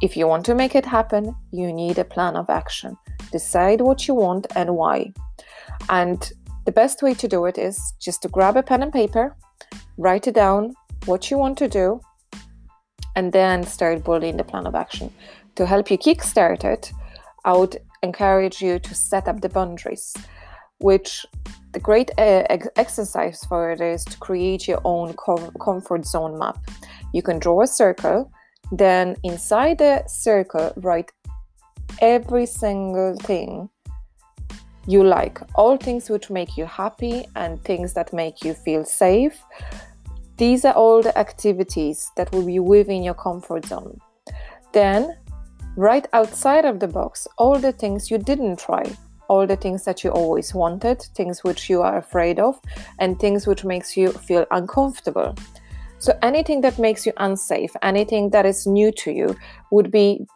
if 0.00 0.16
you 0.16 0.28
want 0.28 0.44
to 0.46 0.54
make 0.54 0.74
it 0.74 0.86
happen, 0.86 1.34
you 1.50 1.72
need 1.72 1.98
a 1.98 2.04
plan 2.04 2.36
of 2.36 2.48
action. 2.48 2.96
Decide 3.32 3.80
what 3.80 4.06
you 4.06 4.14
want 4.14 4.46
and 4.54 4.76
why. 4.76 5.12
And 5.88 6.30
the 6.64 6.72
best 6.72 7.02
way 7.02 7.14
to 7.14 7.26
do 7.26 7.44
it 7.46 7.58
is 7.58 7.94
just 8.00 8.22
to 8.22 8.28
grab 8.28 8.56
a 8.56 8.62
pen 8.62 8.82
and 8.82 8.92
paper, 8.92 9.36
write 9.96 10.28
it 10.28 10.34
down, 10.34 10.74
what 11.06 11.30
you 11.30 11.38
want 11.38 11.58
to 11.58 11.68
do, 11.68 12.00
and 13.16 13.32
then 13.32 13.64
start 13.64 14.04
building 14.04 14.36
the 14.36 14.44
plan 14.44 14.66
of 14.66 14.74
action. 14.74 15.12
To 15.56 15.66
help 15.66 15.90
you 15.90 15.98
kickstart 15.98 16.64
it, 16.64 16.92
I 17.44 17.52
would 17.56 17.78
encourage 18.02 18.60
you 18.60 18.78
to 18.78 18.94
set 18.94 19.28
up 19.28 19.40
the 19.40 19.48
boundaries, 19.48 20.14
which 20.78 21.26
the 21.72 21.80
great 21.80 22.10
uh, 22.18 22.44
ex- 22.48 22.68
exercise 22.76 23.44
for 23.44 23.70
it 23.70 23.80
is 23.80 24.04
to 24.04 24.18
create 24.18 24.66
your 24.66 24.80
own 24.84 25.14
com- 25.18 25.52
comfort 25.60 26.06
zone 26.06 26.38
map. 26.38 26.58
You 27.12 27.22
can 27.22 27.38
draw 27.38 27.62
a 27.62 27.66
circle, 27.66 28.30
then 28.72 29.16
inside 29.22 29.78
the 29.78 30.04
circle, 30.06 30.72
write 30.76 31.12
every 32.00 32.46
single 32.46 33.16
thing 33.16 33.68
you 34.86 35.02
like, 35.02 35.40
all 35.54 35.76
things 35.76 36.08
which 36.08 36.30
make 36.30 36.56
you 36.56 36.64
happy 36.64 37.26
and 37.34 37.62
things 37.64 37.92
that 37.94 38.12
make 38.12 38.44
you 38.44 38.54
feel 38.54 38.84
safe. 38.84 39.42
These 40.36 40.64
are 40.64 40.74
all 40.74 41.02
the 41.02 41.16
activities 41.18 42.10
that 42.16 42.30
will 42.32 42.44
be 42.44 42.58
within 42.58 43.02
your 43.02 43.14
comfort 43.14 43.66
zone. 43.66 43.98
Then 44.72 45.16
right 45.76 46.06
outside 46.12 46.64
of 46.64 46.80
the 46.80 46.88
box 46.88 47.28
all 47.36 47.58
the 47.58 47.72
things 47.72 48.10
you 48.10 48.18
didn't 48.18 48.58
try. 48.58 48.84
All 49.28 49.46
the 49.46 49.56
things 49.56 49.84
that 49.84 50.04
you 50.04 50.10
always 50.10 50.54
wanted 50.54 51.02
things 51.14 51.42
which 51.42 51.68
you 51.68 51.82
are 51.82 51.98
afraid 51.98 52.38
of 52.38 52.60
and 53.00 53.18
things 53.18 53.46
which 53.46 53.64
makes 53.64 53.96
you 53.96 54.12
feel 54.12 54.46
uncomfortable. 54.52 55.34
So 55.98 56.16
anything 56.22 56.60
that 56.60 56.78
makes 56.78 57.04
you 57.06 57.12
unsafe 57.16 57.74
anything 57.82 58.30
that 58.30 58.46
is 58.46 58.66
new 58.66 58.92
to 58.92 59.10
you 59.10 59.36
would 59.72 59.90
be 59.90 60.26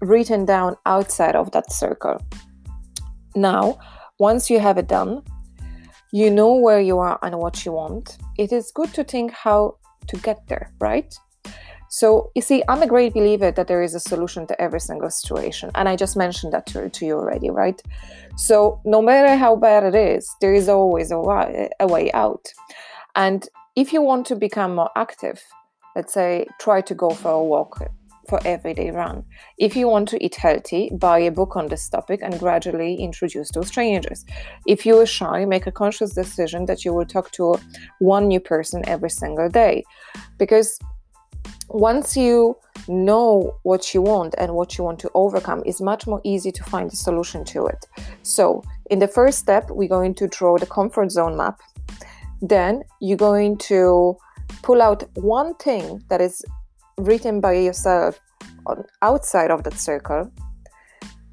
written 0.00 0.44
down 0.44 0.76
outside 0.86 1.34
of 1.34 1.50
that 1.50 1.72
circle. 1.72 2.18
Now 3.34 3.78
once 4.18 4.48
you 4.48 4.60
have 4.60 4.78
it 4.78 4.86
done 4.88 5.22
you 6.12 6.30
know 6.30 6.54
where 6.54 6.80
you 6.80 6.98
are 6.98 7.18
and 7.22 7.38
what 7.38 7.66
you 7.66 7.72
want. 7.72 8.16
It 8.38 8.52
is 8.52 8.72
good 8.72 8.94
to 8.94 9.04
think 9.04 9.30
how 9.32 9.76
to 10.06 10.16
get 10.18 10.46
there 10.48 10.72
right 10.80 11.14
so, 11.90 12.30
you 12.34 12.42
see, 12.42 12.62
I'm 12.68 12.82
a 12.82 12.86
great 12.86 13.14
believer 13.14 13.50
that 13.50 13.66
there 13.66 13.82
is 13.82 13.94
a 13.94 14.00
solution 14.00 14.46
to 14.48 14.60
every 14.60 14.80
single 14.80 15.10
situation. 15.10 15.70
And 15.74 15.88
I 15.88 15.96
just 15.96 16.16
mentioned 16.16 16.52
that 16.52 16.66
to, 16.66 16.88
to 16.90 17.06
you 17.06 17.14
already, 17.14 17.50
right? 17.50 17.80
So, 18.36 18.80
no 18.84 19.00
matter 19.00 19.36
how 19.36 19.56
bad 19.56 19.84
it 19.84 19.94
is, 19.94 20.28
there 20.40 20.52
is 20.52 20.68
always 20.68 21.10
a 21.10 21.18
way, 21.18 21.70
a 21.80 21.86
way 21.86 22.12
out. 22.12 22.46
And 23.16 23.48
if 23.74 23.92
you 23.92 24.02
want 24.02 24.26
to 24.26 24.36
become 24.36 24.74
more 24.74 24.90
active, 24.96 25.42
let's 25.96 26.12
say 26.12 26.46
try 26.60 26.82
to 26.82 26.94
go 26.94 27.10
for 27.10 27.30
a 27.30 27.42
walk 27.42 27.80
for 28.28 28.38
everyday 28.44 28.90
run. 28.90 29.24
If 29.56 29.74
you 29.74 29.88
want 29.88 30.08
to 30.10 30.22
eat 30.22 30.34
healthy, 30.34 30.90
buy 30.92 31.20
a 31.20 31.30
book 31.30 31.56
on 31.56 31.68
this 31.68 31.88
topic 31.88 32.20
and 32.22 32.38
gradually 32.38 32.96
introduce 32.96 33.50
those 33.50 33.68
strangers. 33.68 34.26
If 34.66 34.84
you 34.84 34.98
are 35.00 35.06
shy, 35.06 35.46
make 35.46 35.66
a 35.66 35.72
conscious 35.72 36.12
decision 36.12 36.66
that 36.66 36.84
you 36.84 36.92
will 36.92 37.06
talk 37.06 37.30
to 37.32 37.56
one 38.00 38.28
new 38.28 38.40
person 38.40 38.86
every 38.86 39.10
single 39.10 39.48
day. 39.48 39.84
Because 40.36 40.78
once 41.68 42.16
you 42.16 42.56
know 42.86 43.58
what 43.62 43.92
you 43.92 44.00
want 44.00 44.34
and 44.38 44.54
what 44.54 44.78
you 44.78 44.84
want 44.84 44.98
to 44.98 45.10
overcome 45.14 45.62
it's 45.66 45.80
much 45.80 46.06
more 46.06 46.20
easy 46.24 46.50
to 46.50 46.62
find 46.64 46.90
a 46.92 46.96
solution 46.96 47.44
to 47.44 47.66
it. 47.66 47.86
So 48.22 48.62
in 48.90 48.98
the 48.98 49.08
first 49.08 49.38
step 49.38 49.70
we're 49.70 49.88
going 49.88 50.14
to 50.14 50.28
draw 50.28 50.56
the 50.58 50.66
comfort 50.66 51.10
zone 51.10 51.36
map. 51.36 51.60
Then 52.40 52.84
you're 53.00 53.18
going 53.18 53.58
to 53.58 54.16
pull 54.62 54.80
out 54.80 55.04
one 55.14 55.54
thing 55.56 56.02
that 56.08 56.20
is 56.20 56.42
written 56.96 57.40
by 57.40 57.52
yourself 57.52 58.18
on 58.66 58.84
outside 59.02 59.50
of 59.50 59.64
that 59.64 59.74
circle 59.74 60.30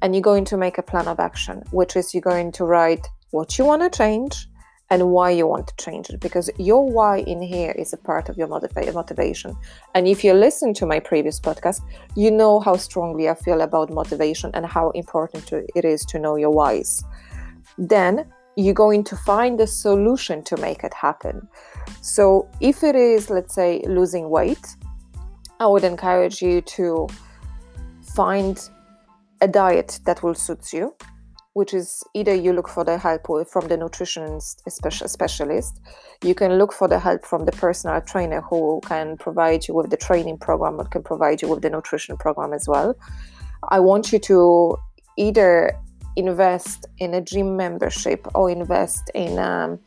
and 0.02 0.14
you're 0.14 0.22
going 0.22 0.44
to 0.44 0.56
make 0.56 0.78
a 0.78 0.82
plan 0.82 1.08
of 1.08 1.18
action 1.18 1.62
which 1.70 1.96
is 1.96 2.12
you're 2.14 2.20
going 2.20 2.52
to 2.52 2.64
write 2.64 3.06
what 3.30 3.58
you 3.58 3.64
want 3.64 3.82
to 3.82 3.96
change 3.96 4.48
and 4.90 5.10
why 5.10 5.30
you 5.30 5.46
want 5.46 5.66
to 5.66 5.76
change 5.84 6.08
it 6.10 6.20
because 6.20 6.48
your 6.58 6.88
why 6.88 7.18
in 7.18 7.42
here 7.42 7.72
is 7.72 7.92
a 7.92 7.96
part 7.96 8.28
of 8.28 8.36
your 8.36 8.48
motiva- 8.48 8.94
motivation. 8.94 9.56
And 9.94 10.06
if 10.06 10.22
you 10.22 10.32
listen 10.32 10.74
to 10.74 10.86
my 10.86 11.00
previous 11.00 11.40
podcast 11.40 11.80
you 12.14 12.30
know 12.30 12.60
how 12.60 12.76
strongly 12.76 13.28
i 13.28 13.34
feel 13.34 13.60
about 13.60 13.90
motivation 13.90 14.50
and 14.54 14.64
how 14.66 14.90
important 14.90 15.52
it 15.52 15.84
is 15.84 16.04
to 16.06 16.18
know 16.18 16.36
your 16.36 16.50
whys. 16.50 17.02
Then 17.78 18.26
you're 18.56 18.74
going 18.74 19.04
to 19.04 19.16
find 19.16 19.60
a 19.60 19.66
solution 19.66 20.42
to 20.44 20.56
make 20.56 20.82
it 20.82 20.94
happen. 20.94 21.46
So, 22.00 22.48
if 22.60 22.82
it 22.82 22.96
is, 22.96 23.28
let's 23.28 23.54
say, 23.54 23.82
losing 23.86 24.30
weight, 24.30 24.66
I 25.60 25.66
would 25.66 25.84
encourage 25.84 26.40
you 26.40 26.62
to 26.62 27.06
find 28.14 28.58
a 29.42 29.48
diet 29.48 30.00
that 30.06 30.22
will 30.22 30.34
suit 30.34 30.72
you, 30.72 30.94
which 31.56 31.72
is 31.72 32.04
either 32.12 32.34
you 32.34 32.52
look 32.52 32.68
for 32.68 32.84
the 32.84 32.98
help 32.98 33.26
from 33.48 33.66
the 33.68 33.78
nutrition 33.78 34.38
specialist, 34.68 35.80
you 36.22 36.34
can 36.34 36.58
look 36.58 36.70
for 36.70 36.86
the 36.86 36.98
help 36.98 37.24
from 37.24 37.46
the 37.46 37.52
personal 37.52 37.98
trainer 38.02 38.42
who 38.42 38.78
can 38.84 39.16
provide 39.16 39.66
you 39.66 39.72
with 39.72 39.88
the 39.88 39.96
training 39.96 40.36
program 40.36 40.78
or 40.78 40.84
can 40.84 41.02
provide 41.02 41.40
you 41.40 41.48
with 41.48 41.62
the 41.62 41.70
nutrition 41.70 42.14
program 42.18 42.52
as 42.52 42.68
well. 42.68 42.94
I 43.70 43.80
want 43.80 44.12
you 44.12 44.18
to 44.18 44.76
either 45.16 45.72
invest 46.16 46.84
in 46.98 47.14
a 47.14 47.22
gym 47.22 47.56
membership 47.56 48.26
or 48.34 48.50
invest 48.50 49.10
in 49.14 49.38
um, 49.38 49.78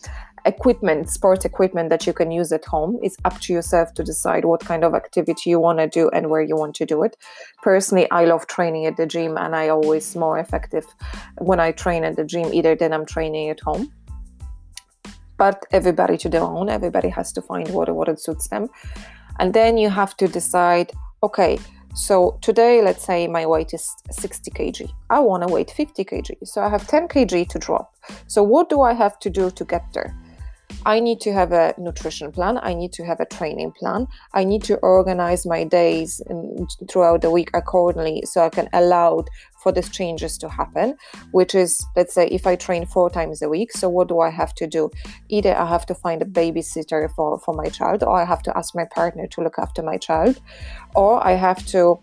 equipment, 0.45 1.09
sports 1.09 1.45
equipment 1.45 1.89
that 1.89 2.05
you 2.07 2.13
can 2.13 2.31
use 2.31 2.51
at 2.51 2.65
home. 2.65 2.97
It's 3.01 3.17
up 3.25 3.39
to 3.41 3.53
yourself 3.53 3.93
to 3.95 4.03
decide 4.03 4.45
what 4.45 4.61
kind 4.61 4.83
of 4.83 4.93
activity 4.93 5.49
you 5.49 5.59
want 5.59 5.79
to 5.79 5.87
do 5.87 6.09
and 6.09 6.29
where 6.29 6.41
you 6.41 6.55
want 6.55 6.75
to 6.75 6.85
do 6.85 7.03
it. 7.03 7.15
Personally, 7.61 8.09
I 8.11 8.25
love 8.25 8.47
training 8.47 8.85
at 8.85 8.97
the 8.97 9.05
gym, 9.05 9.37
and 9.37 9.55
I 9.55 9.69
always 9.69 10.15
more 10.15 10.39
effective 10.39 10.85
when 11.37 11.59
I 11.59 11.71
train 11.71 12.03
at 12.03 12.15
the 12.15 12.25
gym 12.25 12.53
either 12.53 12.75
than 12.75 12.93
I'm 12.93 13.05
training 13.05 13.49
at 13.49 13.59
home. 13.59 13.91
But 15.37 15.65
everybody 15.71 16.17
to 16.17 16.29
their 16.29 16.41
own. 16.41 16.69
Everybody 16.69 17.09
has 17.09 17.31
to 17.33 17.41
find 17.41 17.69
what 17.69 17.89
what 17.89 18.09
it 18.09 18.19
suits 18.19 18.49
them, 18.49 18.67
and 19.39 19.53
then 19.53 19.77
you 19.77 19.89
have 19.89 20.17
to 20.17 20.27
decide. 20.27 20.91
Okay, 21.21 21.59
so 21.95 22.37
today, 22.41 22.81
let's 22.81 23.03
say 23.03 23.27
my 23.27 23.45
weight 23.45 23.73
is 23.73 23.95
60 24.11 24.51
kg. 24.51 24.91
I 25.09 25.19
want 25.19 25.45
to 25.45 25.53
weight 25.53 25.71
50 25.71 26.05
kg. 26.05 26.47
So 26.47 26.61
I 26.61 26.69
have 26.69 26.87
10 26.87 27.07
kg 27.07 27.49
to 27.49 27.59
drop. 27.59 27.95
So 28.27 28.43
what 28.43 28.69
do 28.69 28.81
I 28.81 28.93
have 28.93 29.19
to 29.19 29.29
do 29.29 29.49
to 29.51 29.65
get 29.65 29.83
there? 29.93 30.15
I 30.85 30.99
need 30.99 31.19
to 31.21 31.33
have 31.33 31.51
a 31.51 31.73
nutrition 31.77 32.31
plan. 32.31 32.57
I 32.61 32.73
need 32.73 32.93
to 32.93 33.05
have 33.05 33.19
a 33.19 33.25
training 33.25 33.73
plan. 33.73 34.07
I 34.33 34.43
need 34.43 34.63
to 34.63 34.77
organize 34.77 35.45
my 35.45 35.63
days 35.63 36.21
um, 36.29 36.67
throughout 36.89 37.21
the 37.21 37.31
week 37.31 37.49
accordingly 37.53 38.23
so 38.25 38.45
I 38.45 38.49
can 38.49 38.69
allow 38.73 39.25
for 39.61 39.71
these 39.71 39.89
changes 39.89 40.37
to 40.37 40.49
happen. 40.49 40.95
Which 41.31 41.53
is, 41.53 41.85
let's 41.95 42.13
say, 42.13 42.27
if 42.27 42.47
I 42.47 42.55
train 42.55 42.85
four 42.85 43.09
times 43.09 43.41
a 43.41 43.49
week, 43.49 43.71
so 43.73 43.89
what 43.89 44.07
do 44.07 44.19
I 44.21 44.29
have 44.29 44.53
to 44.55 44.67
do? 44.67 44.89
Either 45.27 45.55
I 45.55 45.65
have 45.65 45.85
to 45.87 45.95
find 45.95 46.21
a 46.21 46.25
babysitter 46.25 47.09
for, 47.15 47.39
for 47.39 47.53
my 47.53 47.67
child, 47.67 48.03
or 48.03 48.19
I 48.21 48.25
have 48.25 48.43
to 48.43 48.57
ask 48.57 48.73
my 48.73 48.85
partner 48.85 49.27
to 49.27 49.41
look 49.41 49.59
after 49.59 49.83
my 49.83 49.97
child, 49.97 50.39
or 50.95 51.25
I 51.25 51.33
have 51.33 51.65
to 51.67 51.99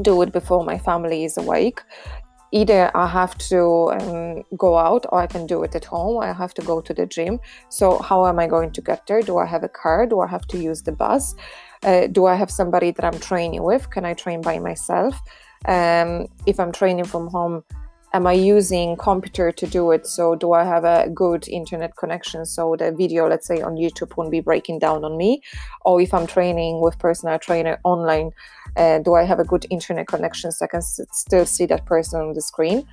do 0.00 0.22
it 0.22 0.32
before 0.32 0.64
my 0.64 0.78
family 0.78 1.24
is 1.24 1.36
awake 1.36 1.80
either 2.52 2.90
I 2.94 3.06
have 3.06 3.36
to 3.48 3.92
um, 3.92 4.44
go 4.56 4.76
out 4.76 5.06
or 5.10 5.20
I 5.20 5.26
can 5.26 5.46
do 5.46 5.62
it 5.62 5.74
at 5.74 5.84
home. 5.84 6.22
I 6.22 6.32
have 6.32 6.54
to 6.54 6.62
go 6.62 6.80
to 6.80 6.94
the 6.94 7.06
gym. 7.06 7.40
So, 7.68 7.98
how 7.98 8.26
am 8.26 8.38
I 8.38 8.46
going 8.46 8.72
to 8.72 8.80
get 8.80 9.06
there? 9.06 9.22
Do 9.22 9.38
I 9.38 9.46
have 9.46 9.64
a 9.64 9.68
car? 9.68 10.06
Do 10.06 10.20
I 10.20 10.26
have 10.26 10.46
to 10.48 10.58
use 10.58 10.82
the 10.82 10.92
bus? 10.92 11.34
Uh, 11.82 12.06
do 12.06 12.26
I 12.26 12.34
have 12.34 12.50
somebody 12.50 12.90
that 12.90 13.04
I'm 13.04 13.18
training 13.20 13.62
with? 13.62 13.90
Can 13.90 14.04
I 14.04 14.14
train 14.14 14.42
by 14.42 14.58
myself? 14.58 15.20
Um, 15.66 16.28
if 16.46 16.58
I'm 16.58 16.72
training 16.72 17.04
from 17.04 17.28
home, 17.28 17.64
am 18.12 18.26
I 18.26 18.32
using 18.32 18.96
computer 18.96 19.52
to 19.52 19.66
do 19.66 19.90
it? 19.92 20.06
So 20.06 20.34
do 20.34 20.52
I 20.52 20.64
have 20.64 20.84
a 20.84 21.08
good 21.10 21.48
internet 21.48 21.96
connection 21.96 22.44
so 22.44 22.76
the 22.76 22.92
video, 22.92 23.28
let's 23.28 23.46
say 23.46 23.60
on 23.60 23.76
YouTube, 23.76 24.16
won't 24.16 24.30
be 24.30 24.40
breaking 24.40 24.78
down 24.80 25.04
on 25.04 25.16
me? 25.16 25.42
Or 25.84 26.00
if 26.00 26.12
I'm 26.12 26.26
training 26.26 26.80
with 26.80 26.98
personal 26.98 27.38
trainer 27.38 27.78
online, 27.84 28.32
uh, 28.76 28.98
do 28.98 29.14
I 29.14 29.24
have 29.24 29.38
a 29.38 29.44
good 29.44 29.66
internet 29.70 30.08
connection 30.08 30.52
so 30.52 30.64
I 30.64 30.68
can 30.68 30.78
s- 30.78 31.00
still 31.12 31.46
see 31.46 31.66
that 31.66 31.86
person 31.86 32.20
on 32.20 32.32
the 32.32 32.42
screen? 32.42 32.86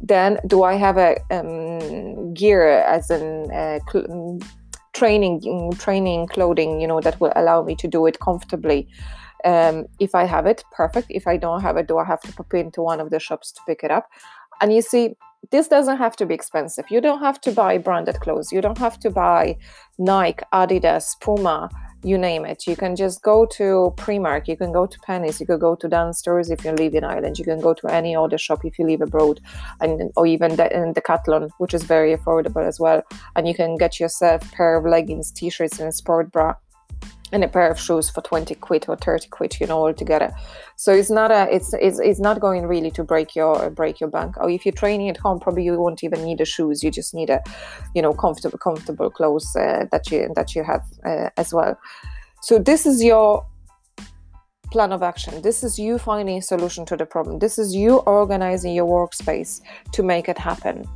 Then 0.00 0.38
do 0.46 0.62
I 0.62 0.74
have 0.74 0.96
a 0.96 1.16
um, 1.30 2.32
gear 2.34 2.66
as 2.68 3.10
in 3.10 3.50
uh, 3.50 3.80
cl- 3.90 4.38
training 4.92 5.72
training 5.78 6.26
clothing, 6.28 6.80
you 6.80 6.86
know, 6.86 7.00
that 7.00 7.20
will 7.20 7.32
allow 7.36 7.62
me 7.62 7.74
to 7.76 7.88
do 7.88 8.06
it 8.06 8.18
comfortably? 8.20 8.88
Um, 9.44 9.86
if 9.98 10.14
I 10.14 10.24
have 10.24 10.46
it, 10.46 10.64
perfect. 10.72 11.06
If 11.10 11.26
I 11.26 11.36
don't 11.36 11.62
have 11.62 11.76
it, 11.76 11.88
do 11.88 11.98
I 11.98 12.04
have 12.04 12.20
to 12.22 12.32
pop 12.32 12.52
into 12.54 12.82
one 12.82 13.00
of 13.00 13.10
the 13.10 13.18
shops 13.18 13.52
to 13.52 13.60
pick 13.66 13.82
it 13.82 13.90
up? 13.90 14.10
And 14.60 14.72
you 14.72 14.82
see, 14.82 15.16
this 15.50 15.68
doesn't 15.68 15.96
have 15.96 16.16
to 16.16 16.26
be 16.26 16.34
expensive. 16.34 16.84
You 16.90 17.00
don't 17.00 17.20
have 17.20 17.40
to 17.42 17.52
buy 17.52 17.78
branded 17.78 18.20
clothes. 18.20 18.52
You 18.52 18.60
don't 18.60 18.78
have 18.78 18.98
to 19.00 19.10
buy 19.10 19.56
Nike, 19.98 20.44
Adidas, 20.52 21.18
Puma, 21.20 21.70
you 22.02 22.16
name 22.16 22.44
it. 22.44 22.66
You 22.66 22.76
can 22.76 22.96
just 22.96 23.22
go 23.22 23.46
to 23.46 23.92
Primark, 23.96 24.48
you 24.48 24.56
can 24.56 24.72
go 24.72 24.86
to 24.86 24.98
Penneys, 25.00 25.40
you 25.40 25.46
can 25.46 25.58
go 25.58 25.74
to 25.74 25.88
Dunnes 25.88 26.18
Stores 26.18 26.50
if 26.50 26.64
you 26.64 26.72
live 26.72 26.94
in 26.94 27.04
Ireland, 27.04 27.38
you 27.38 27.44
can 27.44 27.60
go 27.60 27.74
to 27.74 27.86
any 27.88 28.16
other 28.16 28.38
shop 28.38 28.64
if 28.64 28.78
you 28.78 28.86
live 28.86 29.02
abroad, 29.02 29.40
and 29.80 30.10
or 30.16 30.26
even 30.26 30.56
the, 30.56 30.74
in 30.74 30.94
Decathlon, 30.94 31.50
which 31.58 31.74
is 31.74 31.82
very 31.82 32.16
affordable 32.16 32.66
as 32.66 32.80
well. 32.80 33.02
And 33.36 33.46
you 33.46 33.54
can 33.54 33.76
get 33.76 34.00
yourself 34.00 34.50
a 34.50 34.56
pair 34.56 34.76
of 34.76 34.84
leggings, 34.84 35.30
t-shirts, 35.30 35.78
and 35.78 35.94
sport 35.94 36.32
bra 36.32 36.54
and 37.32 37.44
a 37.44 37.48
pair 37.48 37.70
of 37.70 37.78
shoes 37.78 38.10
for 38.10 38.20
20 38.22 38.54
quid 38.56 38.86
or 38.88 38.96
30 38.96 39.28
quid 39.28 39.56
you 39.60 39.66
know 39.66 39.78
altogether 39.78 40.32
so 40.80 40.94
it's 40.94 41.10
not 41.10 41.30
a 41.30 41.46
it's 41.54 41.74
it's, 41.74 41.98
it's 41.98 42.18
not 42.18 42.40
going 42.40 42.66
really 42.66 42.90
to 42.92 43.04
break 43.04 43.36
your 43.36 43.68
break 43.68 44.00
your 44.00 44.08
bank. 44.08 44.38
Or 44.38 44.48
if 44.48 44.64
you're 44.64 44.72
training 44.72 45.10
at 45.10 45.18
home 45.18 45.38
probably 45.38 45.64
you 45.64 45.78
won't 45.78 46.02
even 46.02 46.24
need 46.24 46.38
the 46.38 46.46
shoes. 46.46 46.82
You 46.82 46.90
just 46.90 47.12
need 47.12 47.28
a 47.28 47.42
you 47.94 48.00
know 48.00 48.14
comfortable 48.14 48.56
comfortable 48.56 49.10
clothes 49.10 49.54
uh, 49.54 49.84
that 49.92 50.10
you 50.10 50.32
that 50.36 50.54
you 50.54 50.64
have 50.64 50.82
uh, 51.04 51.28
as 51.36 51.52
well. 51.52 51.78
So 52.40 52.58
this 52.58 52.86
is 52.86 53.04
your 53.04 53.46
plan 54.72 54.90
of 54.90 55.02
action. 55.02 55.42
This 55.42 55.62
is 55.62 55.78
you 55.78 55.98
finding 55.98 56.38
a 56.38 56.42
solution 56.42 56.86
to 56.86 56.96
the 56.96 57.04
problem. 57.04 57.40
This 57.40 57.58
is 57.58 57.74
you 57.74 57.98
organizing 58.20 58.74
your 58.74 58.86
workspace 58.86 59.60
to 59.92 60.02
make 60.02 60.30
it 60.30 60.38
happen. 60.38 60.86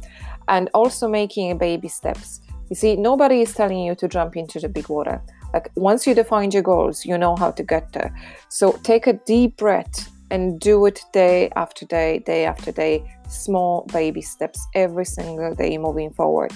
And 0.49 0.71
also 0.73 1.09
making 1.09 1.59
baby 1.59 1.89
steps. 1.89 2.41
You 2.71 2.77
see 2.77 2.97
nobody 2.97 3.43
is 3.43 3.53
telling 3.53 3.81
you 3.81 3.95
to 3.97 4.09
jump 4.09 4.35
into 4.35 4.61
the 4.61 4.71
big 4.71 4.89
water 4.89 5.21
like 5.55 5.71
once 5.77 6.05
you 6.05 6.15
define 6.15 6.51
your 6.51 6.65
goals, 6.65 7.07
you 7.07 7.17
know 7.17 7.37
how 7.37 7.53
to 7.53 7.63
get 7.63 7.93
there. 7.93 8.13
So 8.49 8.73
take 8.83 9.07
a 9.07 9.13
deep 9.13 9.57
breath 9.57 10.11
and 10.33 10.59
do 10.59 10.85
it 10.87 11.01
day 11.13 11.49
after 11.55 11.87
day, 11.87 12.19
day 12.27 12.45
after 12.45 12.73
day, 12.73 13.05
small 13.29 13.87
baby 13.93 14.21
steps 14.21 14.67
every 14.75 15.05
single 15.05 15.55
day 15.55 15.79
moving 15.79 16.11
forward. 16.11 16.53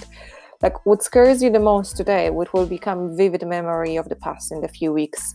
Like 0.61 0.85
what 0.85 1.01
scares 1.01 1.41
you 1.41 1.49
the 1.49 1.61
most 1.61 1.95
today, 1.95 2.29
what 2.29 2.53
will 2.53 2.65
become 2.65 3.15
vivid 3.15 3.47
memory 3.47 3.95
of 3.95 4.09
the 4.09 4.17
past 4.17 4.51
in 4.51 4.65
a 4.65 4.67
few 4.67 4.91
weeks. 4.91 5.33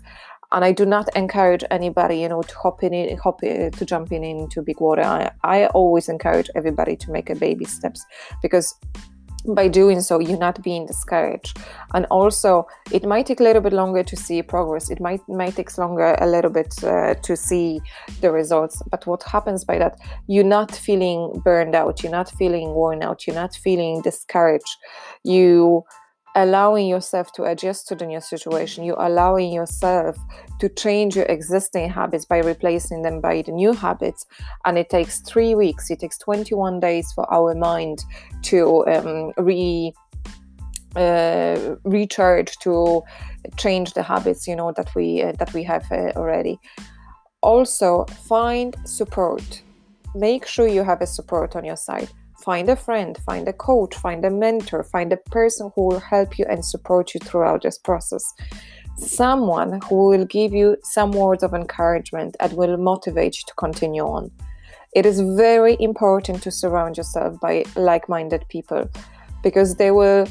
And 0.53 0.63
I 0.63 0.73
do 0.73 0.85
not 0.85 1.09
encourage 1.17 1.65
anybody, 1.71 2.19
you 2.19 2.29
know, 2.29 2.43
to 2.43 2.55
hop 2.57 2.83
in, 2.85 3.17
hop 3.17 3.43
in, 3.43 3.71
to 3.73 3.85
jump 3.87 4.13
in 4.13 4.23
into 4.23 4.61
big 4.61 4.79
water. 4.79 5.03
I, 5.03 5.31
I 5.43 5.67
always 5.69 6.11
encourage 6.11 6.51
everybody 6.55 6.97
to 6.97 7.11
make 7.11 7.31
a 7.31 7.35
baby 7.35 7.65
steps 7.65 8.05
because 8.43 8.79
by 9.49 9.69
doing 9.69 10.01
so 10.01 10.19
you're 10.19 10.39
not 10.39 10.63
being 10.63 10.87
discouraged 10.87 11.59
and 11.93 12.07
also 12.07 12.67
it 12.91 13.05
might 13.05 13.27
take 13.27 13.41
a 13.41 13.43
little 13.43 13.63
bit 13.63 13.73
longer 13.73 14.03
to 14.03 14.17
see 14.17 14.43
progress. 14.43 14.91
It 14.91 15.01
might 15.01 15.21
might 15.29 15.57
take 15.57 15.77
longer 15.77 16.17
a 16.21 16.27
little 16.27 16.51
bit 16.51 16.83
uh, 16.83 17.15
to 17.15 17.37
see 17.37 17.81
the 18.21 18.31
results. 18.31 18.83
But 18.91 19.07
what 19.07 19.23
happens 19.23 19.65
by 19.65 19.79
that 19.79 19.99
you're 20.27 20.45
not 20.45 20.71
feeling 20.75 21.41
burned 21.45 21.75
out 21.75 22.03
you're 22.03 22.13
not 22.13 22.31
feeling 22.31 22.75
worn 22.75 23.03
out 23.03 23.27
you're 23.27 23.37
not 23.37 23.55
feeling 23.55 24.03
discouraged. 24.03 24.77
You 25.25 25.85
allowing 26.35 26.89
yourself 26.89 27.33
to 27.33 27.45
adjust 27.45 27.87
to 27.89 27.95
the 27.95 28.07
new 28.07 28.21
situation. 28.21 28.85
You're 28.85 29.01
allowing 29.01 29.53
yourself 29.53 30.17
to 30.59 30.69
change 30.69 31.17
your 31.17 31.27
existing 31.27 31.91
habits 31.91 32.25
by 32.25 32.39
replacing 32.39 33.03
them 33.03 33.21
by 33.21 33.43
the 33.43 33.53
new 33.53 33.73
habits. 33.73 34.27
And 34.65 34.77
it 34.79 34.91
takes 34.91 35.21
three 35.21 35.55
weeks, 35.55 35.91
it 35.91 36.01
takes 36.01 36.19
21 36.19 36.81
days 36.81 37.13
for 37.13 37.33
our 37.33 37.55
mind 37.55 38.05
to 38.43 38.87
um, 38.87 39.33
re. 39.39 39.93
Uh, 40.97 41.75
recharge 41.83 42.57
to 42.59 43.03
change 43.57 43.95
the 43.95 44.03
habits 44.05 44.47
you 44.47 44.55
know 44.55 44.71
that 44.77 44.95
we 44.95 45.21
uh, 45.21 45.33
that 45.41 45.53
we 45.53 45.65
have 45.65 45.85
uh, 45.91 46.13
already 46.15 46.57
also 47.43 48.05
find 48.29 48.77
support 48.85 49.61
make 50.15 50.47
sure 50.47 50.69
you 50.69 50.85
have 50.85 51.01
a 51.01 51.07
support 51.07 51.57
on 51.57 51.65
your 51.65 51.77
side 51.77 52.09
Find 52.45 52.69
a 52.69 52.77
friend, 52.77 53.17
find 53.25 53.49
a 53.49 53.55
coach, 53.55 53.95
find 53.95 54.23
a 54.23 54.31
mentor, 54.31 54.85
find 54.85 55.11
a 55.15 55.17
person 55.17 55.73
who 55.75 55.89
will 55.89 56.01
help 56.01 56.39
you 56.39 56.45
and 56.47 56.63
support 56.63 57.15
you 57.15 57.21
throughout 57.21 57.63
this 57.63 57.79
process. 57.79 58.23
Someone 58.99 59.81
who 59.89 60.09
will 60.09 60.27
give 60.27 60.53
you 60.53 60.77
some 60.83 61.13
words 61.13 61.43
of 61.43 61.55
encouragement 61.55 62.37
and 62.41 62.53
will 62.53 62.77
motivate 62.77 63.39
you 63.39 63.45
to 63.47 63.55
continue 63.55 64.03
on. 64.03 64.31
It 64.95 65.07
is 65.07 65.21
very 65.21 65.79
important 65.81 66.43
to 66.43 66.51
surround 66.51 66.99
yourself 66.99 67.41
by 67.41 67.65
like 67.77 68.11
minded 68.11 68.45
people 68.51 68.91
because 69.43 69.77
they 69.77 69.91
will 69.91 70.29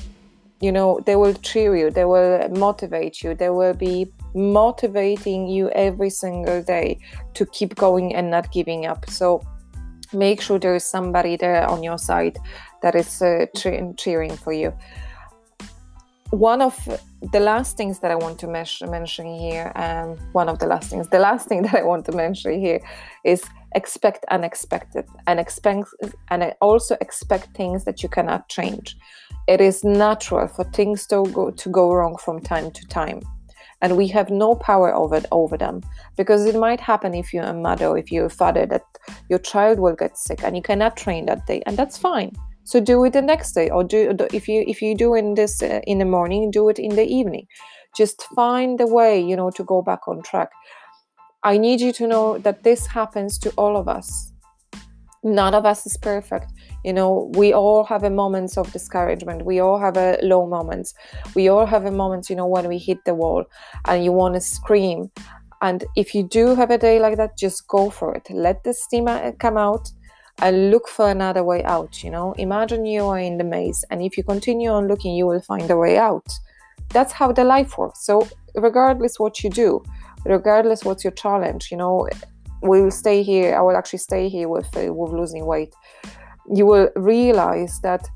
you 0.62 0.72
know 0.72 1.00
they 1.06 1.16
will 1.16 1.34
cheer 1.34 1.76
you 1.76 1.90
they 1.90 2.06
will 2.06 2.48
motivate 2.50 3.22
you 3.22 3.34
they 3.34 3.50
will 3.50 3.74
be 3.74 4.08
motivating 4.34 5.48
you 5.48 5.70
every 5.72 6.10
single 6.10 6.62
day 6.64 6.98
to 7.34 7.46
keep 7.48 7.76
going 7.76 8.16
and 8.16 8.32
not 8.32 8.50
giving 8.52 8.86
up 8.86 9.10
so 9.10 9.42
make 10.14 10.42
sure 10.42 10.60
there 10.60 10.76
is 10.76 10.84
somebody 10.84 11.36
there 11.36 11.68
on 11.68 11.84
your 11.84 11.98
side 11.98 12.38
that 12.82 12.96
is 12.96 13.22
uh, 13.22 13.46
cheering 13.56 14.36
for 14.36 14.54
you. 14.54 14.74
One 16.32 16.62
of 16.62 16.76
the 17.32 17.40
last 17.40 17.78
things 17.78 18.00
that 18.00 18.10
I 18.10 18.16
want 18.16 18.40
to 18.40 18.48
mention 18.48 19.28
here, 19.36 19.72
um, 19.76 20.18
one 20.34 20.50
of 20.50 20.58
the 20.58 20.66
last 20.66 20.90
things, 20.90 21.08
the 21.10 21.20
last 21.20 21.48
thing 21.48 21.62
that 21.64 21.76
I 21.76 21.84
want 21.84 22.06
to 22.06 22.12
mention 22.12 22.60
here 22.60 22.80
is 23.24 23.44
expect 23.76 24.26
unexpected 24.32 25.06
and 25.28 25.40
expect 25.40 25.88
and 26.30 26.54
also 26.62 26.96
expect 27.02 27.56
things 27.56 27.86
that 27.86 28.02
you 28.04 28.10
cannot 28.10 28.50
change. 28.50 28.98
It 29.48 29.62
is 29.62 29.84
natural 29.84 30.48
for 30.48 30.64
things 30.64 31.06
to 31.08 31.26
go 31.32 31.52
to 31.52 31.70
go 31.70 31.94
wrong 31.94 32.18
from 32.18 32.42
time 32.42 32.72
to 32.72 32.88
time 32.88 33.22
and 33.84 33.98
we 33.98 34.08
have 34.08 34.32
no 34.32 34.56
power 34.56 34.96
over 34.96 35.22
over 35.32 35.58
them. 35.58 35.82
Because 36.18 36.46
it 36.46 36.56
might 36.56 36.80
happen 36.80 37.14
if 37.14 37.34
you're 37.34 37.44
a 37.44 37.54
mother 37.54 37.96
if 37.98 38.12
you're 38.12 38.26
a 38.26 38.38
father 38.42 38.66
that 38.68 38.86
your 39.30 39.40
child 39.40 39.78
will 39.80 39.96
get 39.96 40.18
sick 40.18 40.44
and 40.44 40.56
you 40.56 40.64
cannot 40.64 40.98
train 40.98 41.28
that 41.28 41.46
day 41.46 41.62
and 41.68 41.78
that's 41.78 41.98
fine. 41.98 42.32
So 42.64 42.80
do 42.80 43.04
it 43.04 43.14
the 43.14 43.22
next 43.22 43.52
day 43.52 43.70
or 43.70 43.84
do 43.84 44.16
if 44.34 44.48
you 44.48 44.64
if 44.66 44.82
you 44.82 44.96
do 44.96 45.14
in 45.14 45.36
this 45.36 45.62
uh, 45.62 45.82
in 45.86 46.00
the 46.00 46.06
morning 46.06 46.50
do 46.50 46.70
it 46.70 46.80
in 46.80 46.96
the 46.96 47.06
evening. 47.06 47.46
Just 47.96 48.24
find 48.36 48.80
the 48.80 48.88
way 48.88 49.22
you 49.22 49.36
know 49.36 49.52
to 49.52 49.64
go 49.64 49.82
back 49.82 50.08
on 50.08 50.24
track. 50.24 50.50
I 51.44 51.58
need 51.58 51.82
you 51.82 51.92
to 51.94 52.08
know 52.08 52.38
that 52.40 52.64
this 52.64 52.88
happens 52.88 53.38
to 53.40 53.52
all 53.58 53.76
of 53.76 53.90
us. 53.90 54.33
None 55.24 55.54
of 55.54 55.66
us 55.66 55.86
is 55.86 55.96
perfect. 55.98 56.52
You 56.84 56.94
know, 56.94 57.32
we 57.36 57.54
all 57.54 57.84
have 57.86 58.04
a 58.04 58.10
moments 58.10 58.58
of 58.58 58.72
discouragement. 58.74 59.46
We 59.46 59.60
all 59.60 59.80
have 59.80 59.96
a 59.96 60.18
low 60.22 60.46
moments. 60.46 60.94
We 61.34 61.48
all 61.48 61.66
have 61.66 61.86
a 61.86 61.92
moment, 61.92 62.30
you 62.30 62.36
know, 62.36 62.48
when 62.48 62.68
we 62.68 62.78
hit 62.78 63.06
the 63.06 63.16
wall 63.16 63.46
and 63.86 64.04
you 64.04 64.12
want 64.12 64.36
to 64.36 64.42
scream. 64.42 65.12
And 65.62 65.86
if 65.96 66.14
you 66.14 66.24
do 66.24 66.56
have 66.56 66.72
a 66.72 66.78
day 66.78 67.00
like 67.00 67.16
that, 67.18 67.38
just 67.38 67.68
go 67.68 67.90
for 67.90 68.14
it. 68.16 68.30
Let 68.30 68.64
the 68.66 68.74
steam 68.74 69.08
uh, 69.08 69.32
come 69.40 69.56
out 69.56 69.90
and 70.40 70.72
look 70.72 70.90
for 70.90 71.10
another 71.10 71.44
way 71.44 71.64
out. 71.64 72.04
You 72.04 72.12
know, 72.12 72.34
imagine 72.34 72.86
you 72.86 73.06
are 73.06 73.20
in 73.20 73.38
the 73.38 73.46
maze, 73.46 73.86
and 73.90 74.02
if 74.02 74.18
you 74.18 74.24
continue 74.24 74.72
on 74.72 74.90
looking, 74.90 75.16
you 75.16 75.26
will 75.26 75.42
find 75.42 75.70
a 75.72 75.78
way 75.78 75.98
out. 75.98 76.28
That's 76.90 77.14
how 77.14 77.32
the 77.32 77.46
life 77.46 77.78
works. 77.78 78.06
So, 78.06 78.28
regardless 78.56 79.20
what 79.20 79.42
you 79.42 79.50
do, 79.50 79.84
regardless 80.26 80.84
what's 80.84 81.04
your 81.04 81.12
challenge 81.12 81.70
you 81.72 81.78
know 81.78 82.08
we 82.64 82.82
will 82.82 82.92
stay 82.92 83.22
here 83.24 83.56
i 83.56 83.62
will 83.62 83.76
actually 83.76 84.00
stay 84.00 84.30
here 84.30 84.48
with 84.48 84.76
uh, 84.78 84.94
with 84.94 85.12
losing 85.12 85.46
weight. 85.46 85.74
You 86.54 86.66
will 86.66 86.90
realize 86.96 87.80
that 87.82 88.10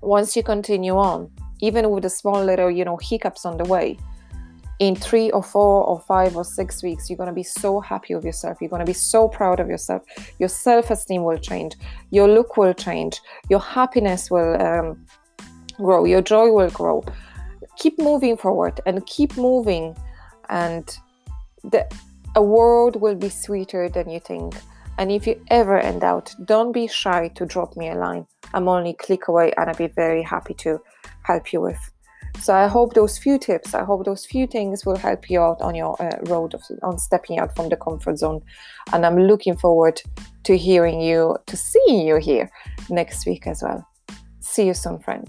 once 0.00 0.36
you 0.36 0.42
continue 0.42 0.96
on 0.96 1.30
even 1.60 1.90
with 1.90 2.02
the 2.02 2.10
small 2.10 2.44
little 2.44 2.70
you 2.70 2.84
know 2.84 2.96
hiccups 2.96 3.44
on 3.44 3.56
the 3.56 3.64
way 3.64 3.98
in 4.78 4.96
three 4.96 5.30
or 5.30 5.42
four 5.42 5.84
or 5.84 6.00
five 6.00 6.36
or 6.36 6.44
six 6.44 6.82
weeks 6.82 7.08
you're 7.08 7.16
going 7.16 7.28
to 7.28 7.32
be 7.32 7.44
so 7.44 7.78
happy 7.80 8.16
with 8.16 8.24
yourself. 8.24 8.58
You're 8.60 8.70
going 8.70 8.80
to 8.80 8.86
be 8.86 8.92
so 8.92 9.28
proud 9.28 9.60
of 9.60 9.68
yourself. 9.68 10.02
Your 10.40 10.48
self-esteem 10.48 11.22
will 11.22 11.38
change. 11.38 11.76
Your 12.10 12.26
look 12.26 12.56
will 12.56 12.74
change. 12.74 13.20
Your 13.48 13.60
happiness 13.60 14.28
will 14.28 14.60
um, 14.60 15.06
grow. 15.76 16.04
Your 16.04 16.20
joy 16.20 16.50
will 16.50 16.70
grow. 16.70 17.04
Keep 17.76 18.00
moving 18.00 18.36
forward 18.36 18.80
and 18.84 19.06
keep 19.06 19.36
moving. 19.36 19.96
And 20.48 20.84
the 21.62 21.86
a 22.34 22.42
world 22.42 23.00
will 23.00 23.14
be 23.14 23.28
sweeter 23.28 23.88
than 23.88 24.08
you 24.08 24.20
think. 24.20 24.54
And 24.98 25.10
if 25.10 25.26
you 25.26 25.42
ever 25.48 25.78
end 25.78 26.04
out, 26.04 26.34
don't 26.44 26.72
be 26.72 26.86
shy 26.86 27.28
to 27.34 27.46
drop 27.46 27.76
me 27.76 27.88
a 27.88 27.94
line. 27.94 28.26
I'm 28.54 28.68
only 28.68 28.94
click 28.94 29.28
away 29.28 29.52
and 29.56 29.68
I'll 29.68 29.76
be 29.76 29.88
very 29.88 30.22
happy 30.22 30.54
to 30.54 30.78
help 31.22 31.52
you 31.52 31.60
with. 31.60 31.78
So 32.40 32.54
I 32.54 32.66
hope 32.66 32.94
those 32.94 33.18
few 33.18 33.38
tips, 33.38 33.74
I 33.74 33.84
hope 33.84 34.04
those 34.04 34.24
few 34.24 34.46
things 34.46 34.84
will 34.84 34.96
help 34.96 35.30
you 35.30 35.40
out 35.40 35.60
on 35.60 35.74
your 35.74 36.00
uh, 36.02 36.18
road 36.24 36.54
of, 36.54 36.62
on 36.82 36.98
stepping 36.98 37.38
out 37.38 37.54
from 37.54 37.68
the 37.68 37.76
comfort 37.76 38.18
zone. 38.18 38.40
And 38.92 39.04
I'm 39.04 39.18
looking 39.18 39.56
forward 39.56 40.00
to 40.44 40.56
hearing 40.56 41.00
you, 41.00 41.36
to 41.46 41.56
seeing 41.56 42.06
you 42.06 42.16
here 42.16 42.50
next 42.88 43.26
week 43.26 43.46
as 43.46 43.62
well. 43.62 43.86
See 44.40 44.66
you 44.66 44.74
soon, 44.74 44.98
friend. 44.98 45.28